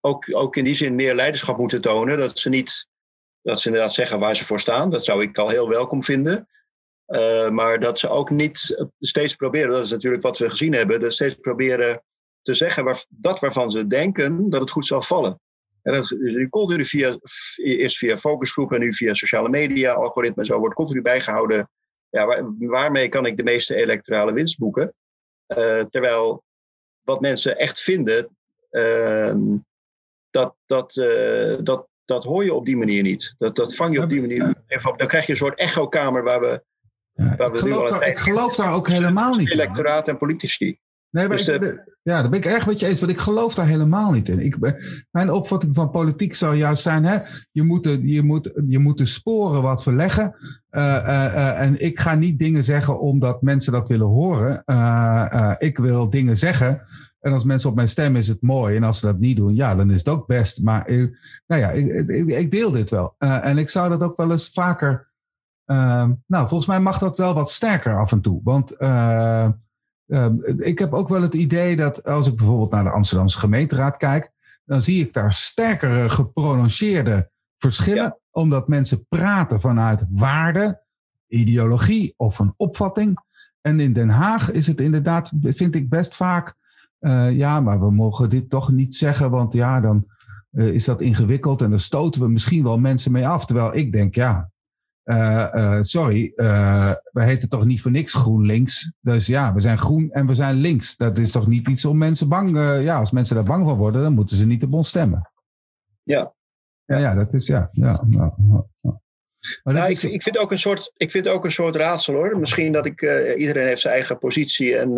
[0.01, 2.19] Ook, ook in die zin meer leiderschap moeten tonen.
[2.19, 2.89] Dat ze niet.
[3.43, 4.91] Dat ze inderdaad zeggen waar ze voor staan.
[4.91, 6.49] Dat zou ik al heel welkom vinden.
[7.07, 11.01] Uh, maar dat ze ook niet steeds proberen, dat is natuurlijk wat we gezien hebben,
[11.01, 12.03] dat steeds proberen
[12.43, 15.41] te zeggen waar, dat waarvan ze denken dat het goed zal vallen.
[15.83, 17.19] En dat nu continu via,
[17.89, 21.71] via focusgroepen en nu via sociale media, algoritmen en zo, wordt continu bijgehouden.
[22.09, 24.95] ja, waar, waarmee kan ik de meeste electorale winst boeken?
[25.91, 26.45] Terwijl
[27.07, 28.37] wat mensen echt vinden,
[28.71, 29.35] uh,
[30.31, 33.35] dat, dat, uh, dat, dat hoor je op die manier niet.
[33.39, 34.55] Dat, dat vang je op die manier.
[34.97, 36.63] Dan krijg je een soort echokamer waar we.
[37.13, 39.53] waar we ik, geloof daar, ik geloof daar ook helemaal niet in.
[39.53, 40.79] Electoraat en politici.
[41.17, 43.55] Nee, maar dus ik, ja, daar ben ik erg met je eens, want ik geloof
[43.55, 44.41] daar helemaal niet in.
[44.41, 44.57] Ik,
[45.11, 47.19] mijn opvatting van politiek zou juist zijn, hè,
[47.53, 50.35] je, moet de, je, moet, je moet de sporen wat verleggen.
[50.71, 54.65] Uh, uh, en ik ga niet dingen zeggen omdat mensen dat willen horen.
[55.59, 56.83] ik wil dingen zeggen.
[57.21, 58.77] En als mensen op mijn stem is het mooi.
[58.77, 60.63] En als ze dat niet doen, ja, dan is het ook best.
[60.63, 63.15] Maar ik, nou ja, ik, ik, ik deel dit wel.
[63.19, 65.11] en ik zou dat ook wel eens vaker.
[66.27, 68.41] nou, volgens mij mag dat wel wat sterker af en toe.
[68.45, 68.77] Want
[70.09, 73.97] Ehm, ik heb ook wel het idee dat als ik bijvoorbeeld naar de Amsterdamse gemeenteraad
[73.97, 74.33] kijk,
[74.65, 80.83] dan zie ik daar sterkere geprononceerde verschillen, omdat mensen praten vanuit waarde,
[81.29, 83.25] ideologie of een opvatting.
[83.61, 86.55] En in Den Haag is het inderdaad, vind ik best vaak,
[87.01, 90.07] uh, ja, maar we mogen dit toch niet zeggen, want ja, dan
[90.53, 93.47] uh, is dat ingewikkeld en dan stoten we misschien wel mensen mee af.
[93.47, 94.51] Terwijl ik denk, ja,
[95.07, 98.93] uh, uh, sorry, uh, we heten toch niet voor niks GroenLinks.
[99.01, 100.97] Dus ja, we zijn groen en we zijn links.
[100.97, 102.51] Dat is toch niet iets om mensen bang...
[102.83, 105.31] ja, als mensen daar bang van worden, dan moeten ze niet op ons stemmen.
[106.03, 106.35] Ja.
[106.85, 107.47] Ja, ja dat is...
[107.47, 108.35] Ja, ja, ja,
[109.63, 112.39] Maar nou, ik, ik, vind ook een soort, ik vind ook een soort raadsel hoor.
[112.39, 113.03] Misschien dat ik...
[113.37, 114.95] iedereen heeft zijn eigen positie en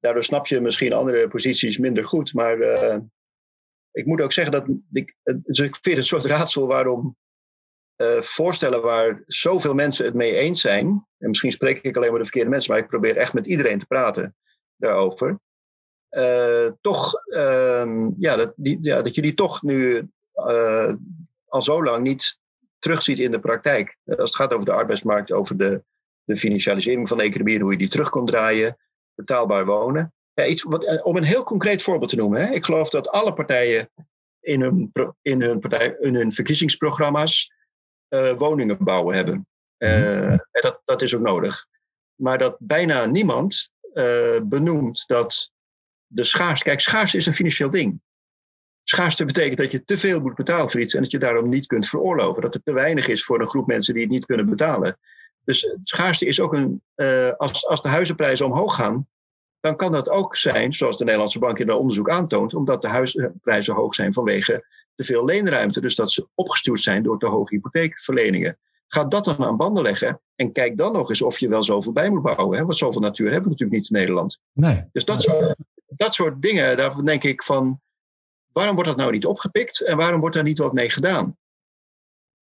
[0.00, 2.34] daardoor snap je misschien andere posities minder goed.
[2.34, 2.58] Maar
[3.90, 4.66] ik moet ook zeggen dat...
[4.92, 7.16] Ik, dus ik vind het een soort raadsel waarom
[7.98, 11.06] uh, voorstellen waar zoveel mensen het mee eens zijn.
[11.18, 13.78] En misschien spreek ik alleen maar de verkeerde mensen, maar ik probeer echt met iedereen
[13.78, 14.36] te praten
[14.76, 15.40] daarover.
[16.10, 20.92] Uh, toch, uh, ja, dat, die, ja, dat je die toch nu uh,
[21.46, 22.38] al zo lang niet
[22.78, 23.96] terugziet in de praktijk.
[24.04, 25.82] Als het gaat over de arbeidsmarkt, over de,
[26.24, 28.78] de financialisering van de economie hoe je die terug kon draaien,
[29.14, 30.12] betaalbaar wonen.
[30.34, 30.64] Ja, iets
[31.02, 32.46] om een heel concreet voorbeeld te noemen.
[32.46, 32.52] Hè.
[32.52, 33.90] Ik geloof dat alle partijen
[34.40, 34.92] in hun,
[35.22, 37.52] in hun, partij, in hun verkiezingsprogramma's
[38.08, 39.46] uh, woningen bouwen hebben.
[39.78, 41.66] Uh, en dat, dat is ook nodig.
[42.14, 45.52] Maar dat bijna niemand uh, benoemt dat
[46.06, 46.62] de schaars.
[46.62, 48.00] Kijk, schaars is een financieel ding.
[48.84, 51.66] Schaarste betekent dat je te veel moet betalen voor iets en dat je daarom niet
[51.66, 52.42] kunt veroorloven.
[52.42, 54.98] Dat er te weinig is voor een groep mensen die het niet kunnen betalen.
[55.44, 56.82] Dus schaarste is ook een.
[57.36, 59.08] als, als de huizenprijzen omhoog gaan,
[59.60, 62.88] dan kan dat ook zijn, zoals de Nederlandse Bank in dat onderzoek aantoont, omdat de
[62.88, 65.80] huisprijzen hoog zijn vanwege te veel leenruimte.
[65.80, 68.58] Dus dat ze opgestuurd zijn door te hoge hypotheekverleningen.
[68.86, 71.92] Ga dat dan aan banden leggen en kijk dan nog eens of je wel zoveel
[71.92, 72.58] bij moet bouwen.
[72.58, 72.64] Hè?
[72.64, 74.40] Want zoveel natuur hebben we natuurlijk niet in Nederland.
[74.52, 74.84] Nee.
[74.92, 75.54] Dus dat soort,
[75.86, 77.80] dat soort dingen, daar denk ik van,
[78.52, 81.36] waarom wordt dat nou niet opgepikt en waarom wordt daar niet wat mee gedaan?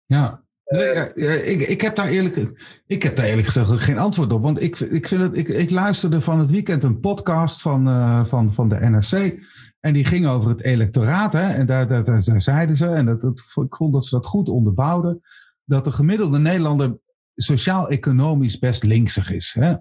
[0.05, 2.53] Ja, Nee, ja, ik, ik, heb daar eerlijk,
[2.87, 4.43] ik heb daar eerlijk gezegd ook geen antwoord op.
[4.43, 8.25] Want ik, ik, vind het, ik, ik luisterde van het weekend een podcast van, uh,
[8.25, 9.41] van, van de NRC.
[9.81, 11.33] En die ging over het electoraat.
[11.33, 14.27] Hè, en daar, daar, daar zeiden ze, en dat, dat, ik vond dat ze dat
[14.27, 15.21] goed onderbouwden,
[15.65, 16.99] dat de gemiddelde Nederlander
[17.35, 19.57] sociaal-economisch best linksig is.
[19.59, 19.75] Hè?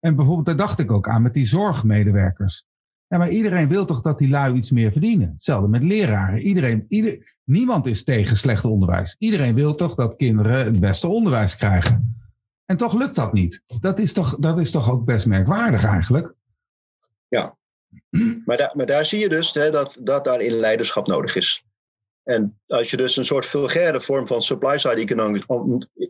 [0.00, 2.64] En bijvoorbeeld, daar dacht ik ook aan met die zorgmedewerkers.
[3.06, 5.30] Ja, maar iedereen wil toch dat die lui iets meer verdienen?
[5.30, 6.38] Hetzelfde met leraren.
[6.38, 9.16] Iedereen, ieder, niemand is tegen slecht onderwijs.
[9.18, 12.18] Iedereen wil toch dat kinderen het beste onderwijs krijgen.
[12.64, 13.62] En toch lukt dat niet.
[13.80, 16.34] Dat is toch, dat is toch ook best merkwaardig eigenlijk?
[17.28, 17.56] Ja,
[18.44, 21.64] maar, maar daar zie je dus hè, dat, dat daarin leiderschap nodig is.
[22.24, 25.44] En als je dus een soort vulgaire vorm van supply-side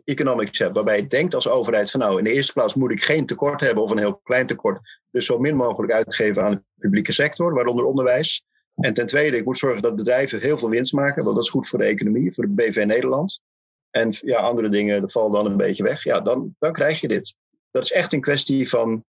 [0.05, 3.03] economics hebt, waarbij je denkt als overheid van nou, in de eerste plaats moet ik
[3.03, 6.61] geen tekort hebben of een heel klein tekort, dus zo min mogelijk uitgeven aan de
[6.77, 8.45] publieke sector, waaronder onderwijs.
[8.75, 11.51] En ten tweede, ik moet zorgen dat bedrijven heel veel winst maken, want dat is
[11.51, 13.41] goed voor de economie, voor de BV Nederland.
[13.89, 16.03] En ja, andere dingen, dat vallen dan een beetje weg.
[16.03, 17.35] Ja, dan, dan krijg je dit.
[17.71, 19.05] Dat is echt een kwestie van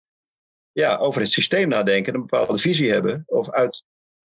[0.72, 3.84] ja, over het systeem nadenken, een bepaalde visie hebben, of uit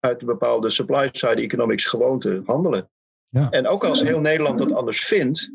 [0.01, 2.91] uit een bepaalde supply-side economics gewoonte handelen.
[3.29, 3.51] Ja.
[3.51, 5.53] En ook als heel Nederland dat anders vindt,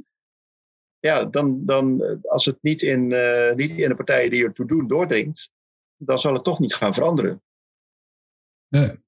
[1.00, 4.88] ja, dan, dan als het niet in, uh, niet in de partijen die ertoe doen
[4.88, 5.52] doordringt,
[5.98, 7.42] dan zal het toch niet gaan veranderen.
[8.68, 9.04] Nee.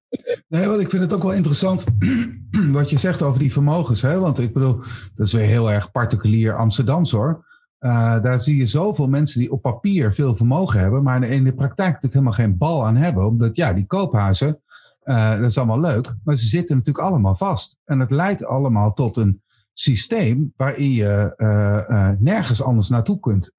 [0.47, 1.86] Nee, want ik vind het ook wel interessant
[2.72, 4.01] wat je zegt over die vermogens.
[4.01, 4.20] Hè?
[4.20, 4.76] Want ik bedoel,
[5.16, 7.45] dat is weer heel erg particulier Amsterdams hoor.
[7.80, 11.53] Uh, daar zie je zoveel mensen die op papier veel vermogen hebben, maar in de
[11.53, 13.26] praktijk natuurlijk helemaal geen bal aan hebben.
[13.26, 14.62] Omdat ja, die koophuizen,
[15.03, 17.78] uh, dat is allemaal leuk, maar ze zitten natuurlijk allemaal vast.
[17.86, 19.41] En het leidt allemaal tot een
[19.74, 23.51] systeem waarin je uh, nergens anders naartoe kunt.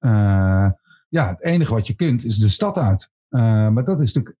[1.09, 3.11] ja, het enige wat je kunt is de stad uit.
[3.71, 4.37] maar dat is natuurlijk,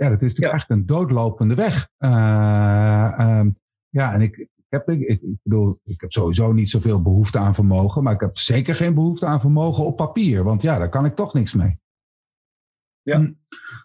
[0.00, 1.88] ja, dat is natuurlijk eigenlijk een doodlopende weg.
[1.98, 7.54] Um, ja, en ik, heb, ik, ik bedoel, ik heb sowieso niet zoveel behoefte aan
[7.54, 11.04] vermogen, maar ik heb zeker geen behoefte aan vermogen op papier, want ja, daar kan
[11.04, 11.78] ik toch niks mee.
[13.02, 13.32] Ja.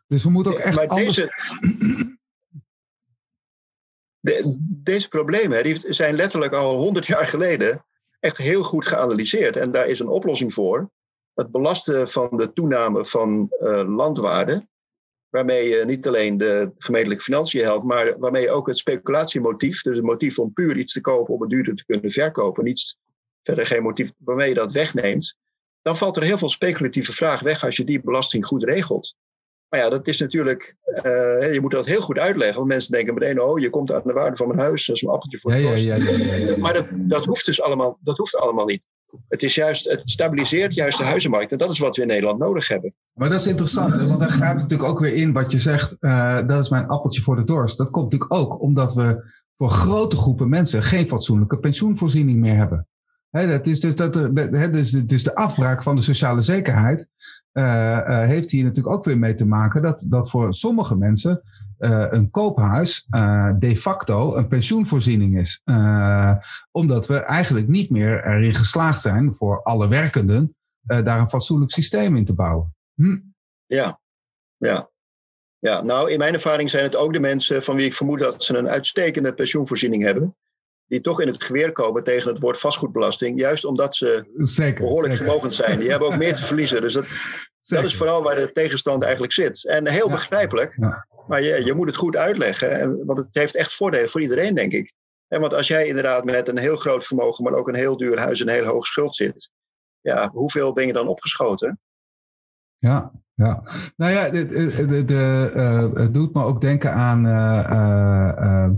[0.08, 1.16] Dus we moeten ook echt maar anders...
[1.16, 1.34] Deze,
[4.20, 7.86] de, deze problemen die zijn letterlijk al honderd jaar geleden
[8.20, 9.56] echt heel goed geanalyseerd.
[9.56, 10.92] En daar is een oplossing voor.
[11.34, 14.68] Het belasten van de toename van uh, landwaarde.
[15.36, 19.96] Waarmee je niet alleen de gemeentelijke financiën helpt, maar waarmee je ook het speculatiemotief, dus
[19.96, 22.98] het motief om puur iets te kopen om het duurder te kunnen verkopen, niets,
[23.44, 25.36] verder geen motief waarmee je dat wegneemt,
[25.82, 29.16] dan valt er heel veel speculatieve vraag weg als je die belasting goed regelt.
[29.70, 32.56] Maar ja, dat is natuurlijk, uh, je moet dat heel goed uitleggen.
[32.56, 35.02] Want mensen denken meteen, oh, je komt aan de waarde van mijn huis, dat is
[35.02, 38.18] een appeltje voor de ja, ja, ja, ja, Maar dat, dat hoeft dus allemaal, dat
[38.18, 38.88] hoeft allemaal niet.
[39.28, 41.52] Het, is juist, het stabiliseert juist de huizenmarkt.
[41.52, 42.94] En dat is wat we in Nederland nodig hebben.
[43.14, 45.98] Maar dat is interessant, want daar gaat natuurlijk ook weer in wat je zegt.
[46.00, 47.78] Uh, dat is mijn appeltje voor de dorst.
[47.78, 49.24] Dat komt natuurlijk ook omdat we
[49.58, 52.88] voor grote groepen mensen geen fatsoenlijke pensioenvoorziening meer hebben.
[53.30, 57.08] He, dat is dus, dat, de, dus, dus de afbraak van de sociale zekerheid
[57.54, 61.42] uh, heeft hier natuurlijk ook weer mee te maken dat, dat voor sommige mensen
[61.80, 63.06] uh, een koophuis
[63.60, 65.62] de facto een pensioenvoorziening is.
[66.72, 72.16] omdat we eigenlijk niet meer erin geslaagd zijn voor alle werkenden daar een fatsoenlijk systeem
[72.16, 72.76] in te bouwen.
[72.94, 73.18] Hm.
[73.66, 74.00] Ja,
[74.58, 74.90] ja.
[75.60, 78.44] Ja, nou, in mijn ervaring zijn het ook de mensen van wie ik vermoed dat
[78.44, 80.36] ze een uitstekende pensioenvoorziening hebben
[80.88, 83.40] die toch in het geweer komen tegen het woord vastgoedbelasting.
[83.40, 85.26] Juist omdat ze zeker, behoorlijk zeker.
[85.28, 85.80] vermogend zijn.
[85.80, 86.82] Die hebben ook meer te verliezen.
[86.82, 87.06] Dus dat,
[87.68, 89.66] dat is vooral waar de tegenstand eigenlijk zit.
[89.68, 90.14] En heel Ja.
[90.14, 90.76] begrijpelijk.
[90.80, 91.08] Ja.
[91.28, 92.72] Maar je, je moet het goed uitleggen.
[92.80, 94.94] En, want het heeft echt voordelen voor iedereen, denk ik.
[95.28, 98.20] En want als jij inderdaad met een heel groot vermogen, maar ook een heel duur
[98.20, 99.50] huis en een heel hoog schuld zit.
[100.02, 101.80] Ja, hoeveel ben je dan opgeschoten?
[102.78, 103.64] Ja, ja.
[103.96, 104.46] Nou ja, de,
[105.06, 107.26] de, eh, het doet me ook denken aan.
[107.26, 108.72] eh, eh,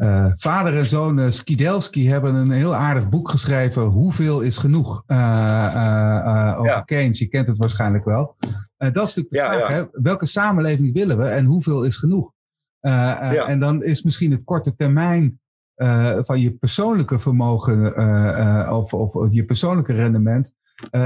[0.00, 3.82] eh, vader en zoon eh, Skidelski hebben een heel aardig boek geschreven.
[3.82, 5.02] Hoeveel is genoeg?
[5.06, 6.80] Eh, over Ja.
[6.80, 7.18] Keynes.
[7.18, 8.36] Je kent het waarschijnlijk wel.
[8.76, 9.68] Dat is natuurlijk de Ja, vraag.
[9.68, 9.74] ja.
[9.74, 9.84] Hè?
[9.92, 12.32] Welke samenleving willen we en hoeveel is genoeg?
[12.80, 15.40] En dan is misschien het korte termijn
[16.20, 17.96] van je persoonlijke vermogen
[18.72, 20.54] of, of je persoonlijke rendement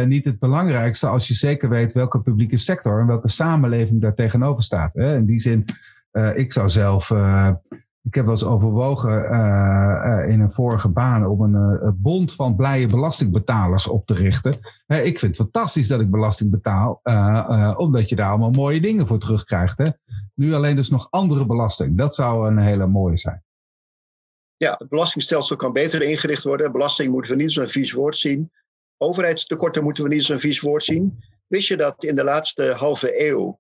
[0.05, 4.62] niet het belangrijkste als je zeker weet welke publieke sector en welke samenleving daar tegenover
[4.62, 4.95] staat.
[4.95, 5.16] Hè?
[5.16, 5.64] In die zin,
[6.34, 7.09] ik zou zelf,
[8.05, 12.34] ik heb wel eens overwogen eh, eh, in een vorige baan om een eh, bond
[12.34, 14.52] van blije belastingbetalers op te richten.
[14.86, 17.00] Ik vind het fantastisch dat ik belasting betaal,
[17.76, 19.78] omdat je daar allemaal mooie dingen voor terugkrijgt.
[19.78, 19.90] Hè?
[20.34, 21.98] Nu alleen dus nog andere belasting.
[21.98, 23.44] Dat zou een hele mooie zijn.
[24.57, 26.72] Ja, het belastingstelsel kan beter ingericht worden.
[26.72, 28.52] Belasting moeten we niet een vies woord zien.
[28.96, 31.24] Overheidstekorten moeten we niet een vies woord zien.
[31.46, 33.59] Wist je dat in de laatste halve eeuw,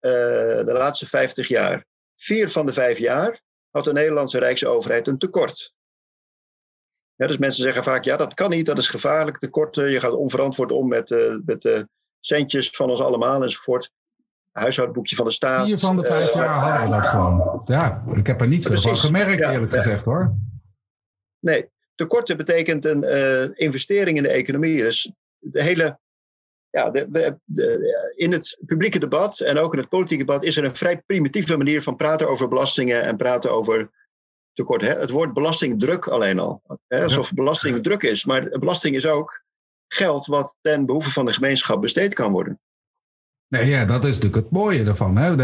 [0.00, 1.84] de laatste 50 jaar,
[2.16, 3.42] vier van de vijf jaar
[3.74, 5.74] had de Nederlandse Rijksoverheid een tekort?
[7.14, 9.90] Ja, dus mensen zeggen vaak, ja, dat kan niet, dat is gevaarlijk, tekorten.
[9.90, 11.88] Je gaat onverantwoord om met, eh, met de
[12.20, 13.90] centjes van ons allemaal enzovoort.
[14.52, 15.66] Huishoudboekje van de staat.
[15.66, 17.62] Vier van de vijf eh, jaar hadden we dat gewoon.
[17.64, 19.82] Ja, ik heb er niet veel van gemerkt, Ja, eerlijk ja.
[19.82, 20.34] gezegd hoor.
[21.38, 24.82] Nee, tekorten betekent een eh, investering in de economie.
[24.82, 25.98] Dus de hele.
[26.74, 30.56] Ja, de, de, de- in het publieke debat en ook in het politieke debat is
[30.56, 33.90] er een vrij primitieve manier van praten over belastingen en praten over
[34.52, 34.88] tekorten.
[34.88, 34.98] Hè?
[34.98, 36.62] Het woord belastingdruk alleen al.
[36.88, 37.02] Hè?
[37.02, 38.24] Alsof belasting druk is.
[38.24, 39.42] Maar belasting is ook
[39.88, 42.60] geld wat ten behoeve van de gemeenschap besteed kan worden.
[43.48, 45.16] Nee, ja, dat is natuurlijk het mooie ervan.
[45.16, 45.36] Hè?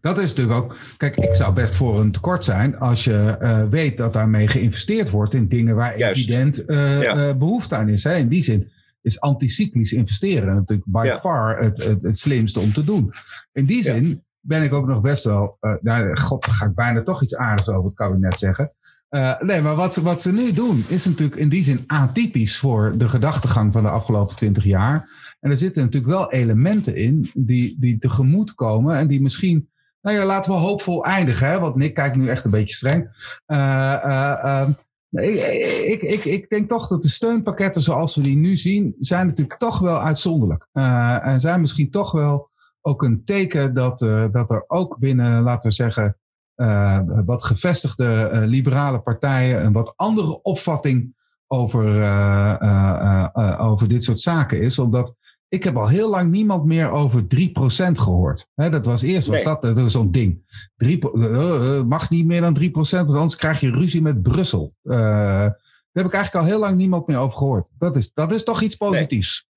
[0.00, 0.76] Dat- is natuurlijk ook.
[0.96, 5.10] Kijk, ik zou best voor een tekort zijn als je eh, weet dat daarmee geïnvesteerd
[5.10, 6.18] wordt in dingen waar Juist.
[6.22, 7.28] evident eh, Ja.
[7.28, 8.04] eh, behoefte aan is.
[8.04, 8.14] Hè?
[8.16, 8.72] In die zin
[9.04, 11.18] is anticyclisch investeren natuurlijk by Ja.
[11.18, 13.12] far het, het, het slimste om te doen.
[13.52, 13.82] In die Ja.
[13.94, 15.56] zin ben ik ook nog best wel.
[15.60, 18.72] eh nou, God, dan ga ik bijna toch iets aardigs over het kabinet zeggen.
[19.08, 22.58] Eh, nee, maar wat, ze- wat ze nu doen is natuurlijk in die zin atypisch
[22.58, 25.08] voor de gedachtegang van de afgelopen twintig jaar.
[25.40, 29.68] En er zitten natuurlijk wel elementen in die, die tegemoet komen en die misschien,
[30.00, 31.58] nou ja, laten we hoopvol eindigen, hè?
[31.60, 33.08] want Nick kijkt nu echt een beetje streng.
[33.46, 34.74] Nee,
[35.22, 35.40] ik,
[35.84, 39.58] ik, ik, ik denk toch dat de steunpakketten zoals we die nu zien, zijn natuurlijk
[39.58, 40.68] toch wel uitzonderlijk.
[40.72, 42.50] Eh, en zijn misschien toch wel
[42.80, 46.16] ook een teken dat, eh, dat er ook binnen, laten we zeggen,
[46.54, 51.14] eh, wat gevestigde eh, liberale partijen een wat andere opvatting
[51.46, 54.78] over, eh, eh, eh, eh, over dit soort zaken is.
[54.78, 55.14] Omdat
[55.54, 58.46] ik heb al heel lang niemand meer over 3% gehoord.
[58.54, 59.44] Dat was eerst was Nee.
[59.44, 60.42] dat, dat was zo'n ding.
[60.76, 64.74] 3, eh, eh, mag niet meer dan 3%, want anders krijg je ruzie met Brussel.
[64.82, 67.66] Eh, daar heb ik eigenlijk al heel lang niemand meer over gehoord.
[67.78, 69.48] Dat is, dat is toch iets positiefs.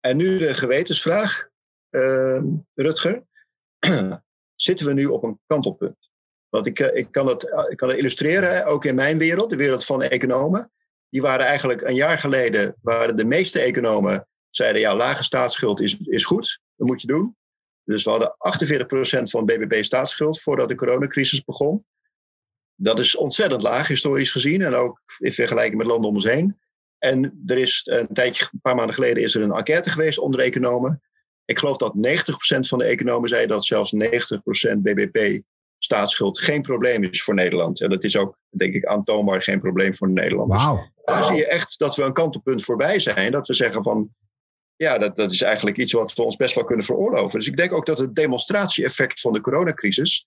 [0.00, 1.48] En nu de gewetensvraag,
[1.90, 2.42] eh,
[2.74, 3.22] Rutger.
[4.54, 6.10] Zitten we nu op een kantelpunt?
[6.48, 9.84] Want ik, ik, kan het, ik kan het illustreren, ook in mijn wereld, de wereld
[9.84, 10.70] van economen.
[11.08, 15.98] Die waren eigenlijk een jaar geleden, waren de meeste economen zeiden ja, lage staatsschuld is,
[15.98, 17.36] is goed, dat moet je doen.
[17.84, 18.34] Dus we hadden
[19.18, 21.84] 48% van BBP staatsschuld voordat de coronacrisis begon.
[22.74, 26.58] Dat is ontzettend laag historisch gezien en ook in vergelijking met landen om ons heen.
[26.98, 30.40] En er is een tijdje, een paar maanden geleden, is er een enquête geweest onder
[30.40, 31.02] economen.
[31.44, 31.98] Ik geloof dat 90%
[32.58, 33.98] van de economen zei dat zelfs 90%
[34.78, 35.42] BBP
[35.78, 37.80] staatsschuld geen probleem is voor Nederland.
[37.80, 40.52] En dat is ook, denk ik, aantoonbaar geen probleem voor Nederland.
[40.52, 40.86] Wauw.
[41.04, 43.32] dan zie je echt dat we een kantelpunt voorbij zijn.
[43.32, 44.14] Dat we zeggen van,
[44.78, 47.38] ja, dat, dat is eigenlijk iets wat we ons best wel kunnen veroorloven.
[47.38, 50.26] Dus ik denk ook dat het demonstratie-effect van de coronacrisis,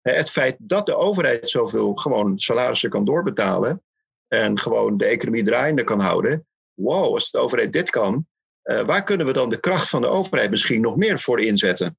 [0.00, 3.82] het feit dat de overheid zoveel gewoon salarissen kan doorbetalen
[4.28, 6.46] en gewoon de economie draaiende kan houden.
[6.74, 8.26] Wow, als de overheid dit kan,
[8.64, 11.98] uh, waar kunnen we dan de kracht van de overheid misschien nog meer voor inzetten?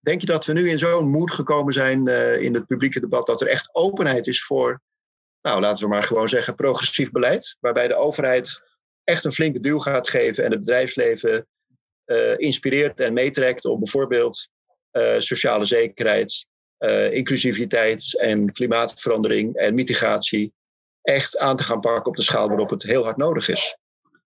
[0.00, 3.26] Denk je dat we nu in zo'n moed gekomen zijn uh, in het publieke debat
[3.26, 4.80] dat er echt openheid is voor,
[5.42, 8.62] nou laten we maar gewoon zeggen, progressief beleid, waarbij de overheid
[9.08, 11.46] echt een flinke duw gaat geven en het bedrijfsleven
[12.06, 14.48] uh, inspireert en meetrekt op bijvoorbeeld
[14.92, 16.46] uh, sociale zekerheid,
[16.78, 20.52] uh, inclusiviteit en klimaatverandering en mitigatie
[21.02, 23.76] echt aan te gaan pakken op de schaal waarop het heel hard nodig is.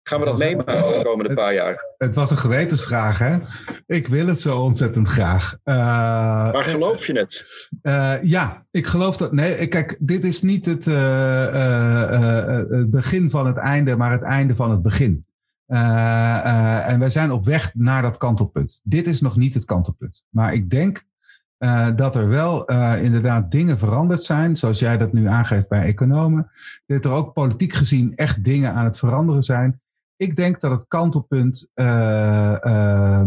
[0.10, 1.86] Gaan we dat meemaken de komende paar jaar?
[1.98, 3.38] Het was een gewetensvraag, hè?
[3.86, 5.58] Ik wil het zo ontzettend graag.
[5.64, 5.76] Uh,
[6.52, 7.46] maar geloof je het?
[7.82, 9.32] Uh, ja, ik geloof dat.
[9.32, 12.10] Nee, kijk, dit is niet het, uh,
[12.70, 15.26] het begin van het einde, maar het einde van het begin.
[15.68, 18.82] en wij zijn op weg naar dat kantelpunt.
[18.84, 20.26] Dit is nog niet het kantelpunt.
[20.30, 21.04] Maar ik denk
[21.96, 26.52] dat er wel inderdaad dingen veranderd zijn, zoals jij dat nu aangeeft bij economen.
[26.86, 29.82] Dat er ook politiek gezien echt dingen aan het veranderen zijn
[30.20, 33.24] ik denk dat het kantelpunt uh, uh,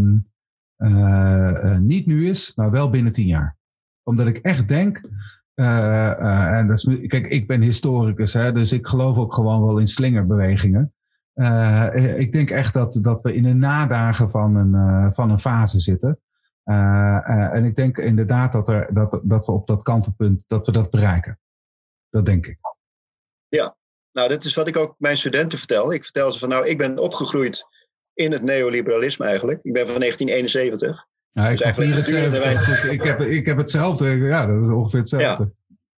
[0.76, 3.57] uh, niet nu is, maar wel binnen tien jaar.
[4.03, 5.01] Omdat ik echt denk,
[5.55, 9.88] en dat is, kijk, ik ben historicus, hè, dus ik geloof ook gewoon wel in
[9.88, 10.95] slingerbewegingen.
[12.16, 16.20] ik denk echt dat, dat we in de nadagen van een, van een fase zitten.
[16.64, 20.90] en ik denk inderdaad dat, er, dat, dat we op dat kantelpunt dat we dat
[20.90, 21.38] bereiken.
[22.11, 22.59] Dat denk ik.
[23.49, 23.76] Ja,
[24.12, 25.92] nou, dat is wat ik ook mijn studenten vertel.
[25.92, 27.64] Ik vertel ze van, nou, ik ben opgegroeid
[28.14, 29.58] in het neoliberalisme eigenlijk.
[29.62, 31.06] Ik ben van 1971.
[31.32, 34.08] Ja, ik dus ben 74, dus ik heb, ik heb hetzelfde.
[34.08, 35.52] Ja, dat is ongeveer hetzelfde.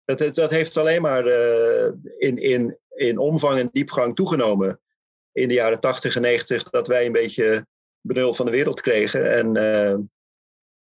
[0.05, 4.79] Ja, dat, dat heeft alleen maar uh, in, in, in omvang en diepgang toegenomen
[5.31, 7.65] in de jaren 80 en 90 dat wij een beetje
[8.01, 9.31] benul van de wereld kregen.
[9.31, 9.99] En, uh,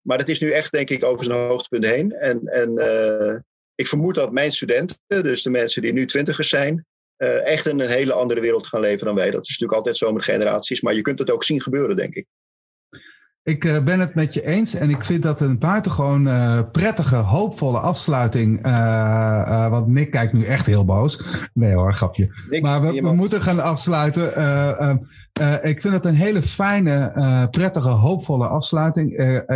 [0.01, 2.11] maar dat is nu echt, denk ik, over zijn hoogtepunt heen.
[2.11, 3.35] En, en uh,
[3.75, 6.85] ik vermoed dat mijn studenten, dus de mensen die nu twintigers zijn,
[7.17, 9.31] uh, echt in een hele andere wereld gaan leven dan wij.
[9.31, 12.13] Dat is natuurlijk altijd zo met generaties, maar je kunt het ook zien gebeuren, denk
[12.13, 12.25] ik.
[13.43, 17.15] Ik uh, ben het met je eens en ik vind dat een buitengewoon uh, prettige,
[17.15, 18.61] hoopvolle afsluiting.
[19.69, 21.21] want Nick kijkt nu echt heel boos.
[21.53, 22.31] Nee hoor, grapje.
[22.49, 24.27] Nick, maar we, we moeten gaan afsluiten.
[25.61, 29.11] ik vind het een hele fijne, prettige, hoopvolle afsluiting.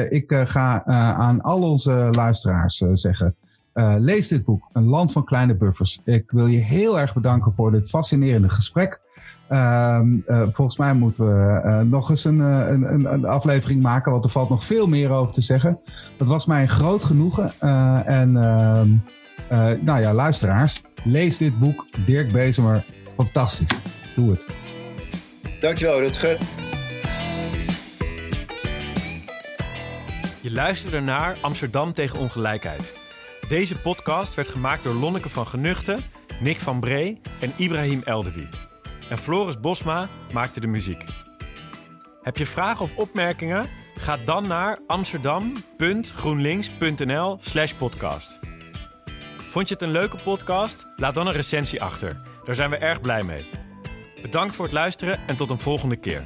[0.10, 0.84] ik ga
[1.14, 3.36] aan al onze luisteraars zeggen.
[3.74, 6.02] Uh, lees dit boek, Een Land van Kleine Buffers.
[6.06, 9.02] Ik wil je heel erg bedanken voor dit fascinerende gesprek.
[9.50, 14.24] Uh, uh, volgens mij moeten we uh, nog eens een, een, een, aflevering maken, want
[14.24, 15.80] er valt nog veel meer over te zeggen.
[16.18, 17.52] Dat was mij een groot genoegen.
[18.06, 18.90] en ehm,
[19.86, 21.86] nou ja, luisteraars, lees dit boek.
[22.06, 23.80] Dirk Bezemer, fantastisch.
[24.16, 24.46] Doe het.
[25.62, 26.38] Dankjewel, Rutger.
[30.42, 33.01] Je luisterde naar Amsterdam tegen ongelijkheid.
[33.52, 36.04] Deze podcast werd gemaakt door Lonneke van Genuchten,
[36.40, 38.50] Nick van Bree en Ibrahim Eldewi.
[39.10, 41.04] En Floris Bosma maakte de muziek.
[42.22, 43.70] Heb je vragen of opmerkingen?
[43.96, 48.40] Ga dan naar amsterdam.groenlinks.nl/slash podcast.
[49.38, 50.88] Vond je het een leuke podcast?
[50.96, 52.22] Laat dan een recensie achter.
[52.46, 53.46] Daar zijn we erg blij mee.
[54.22, 56.24] Bedankt voor het luisteren en tot een volgende keer.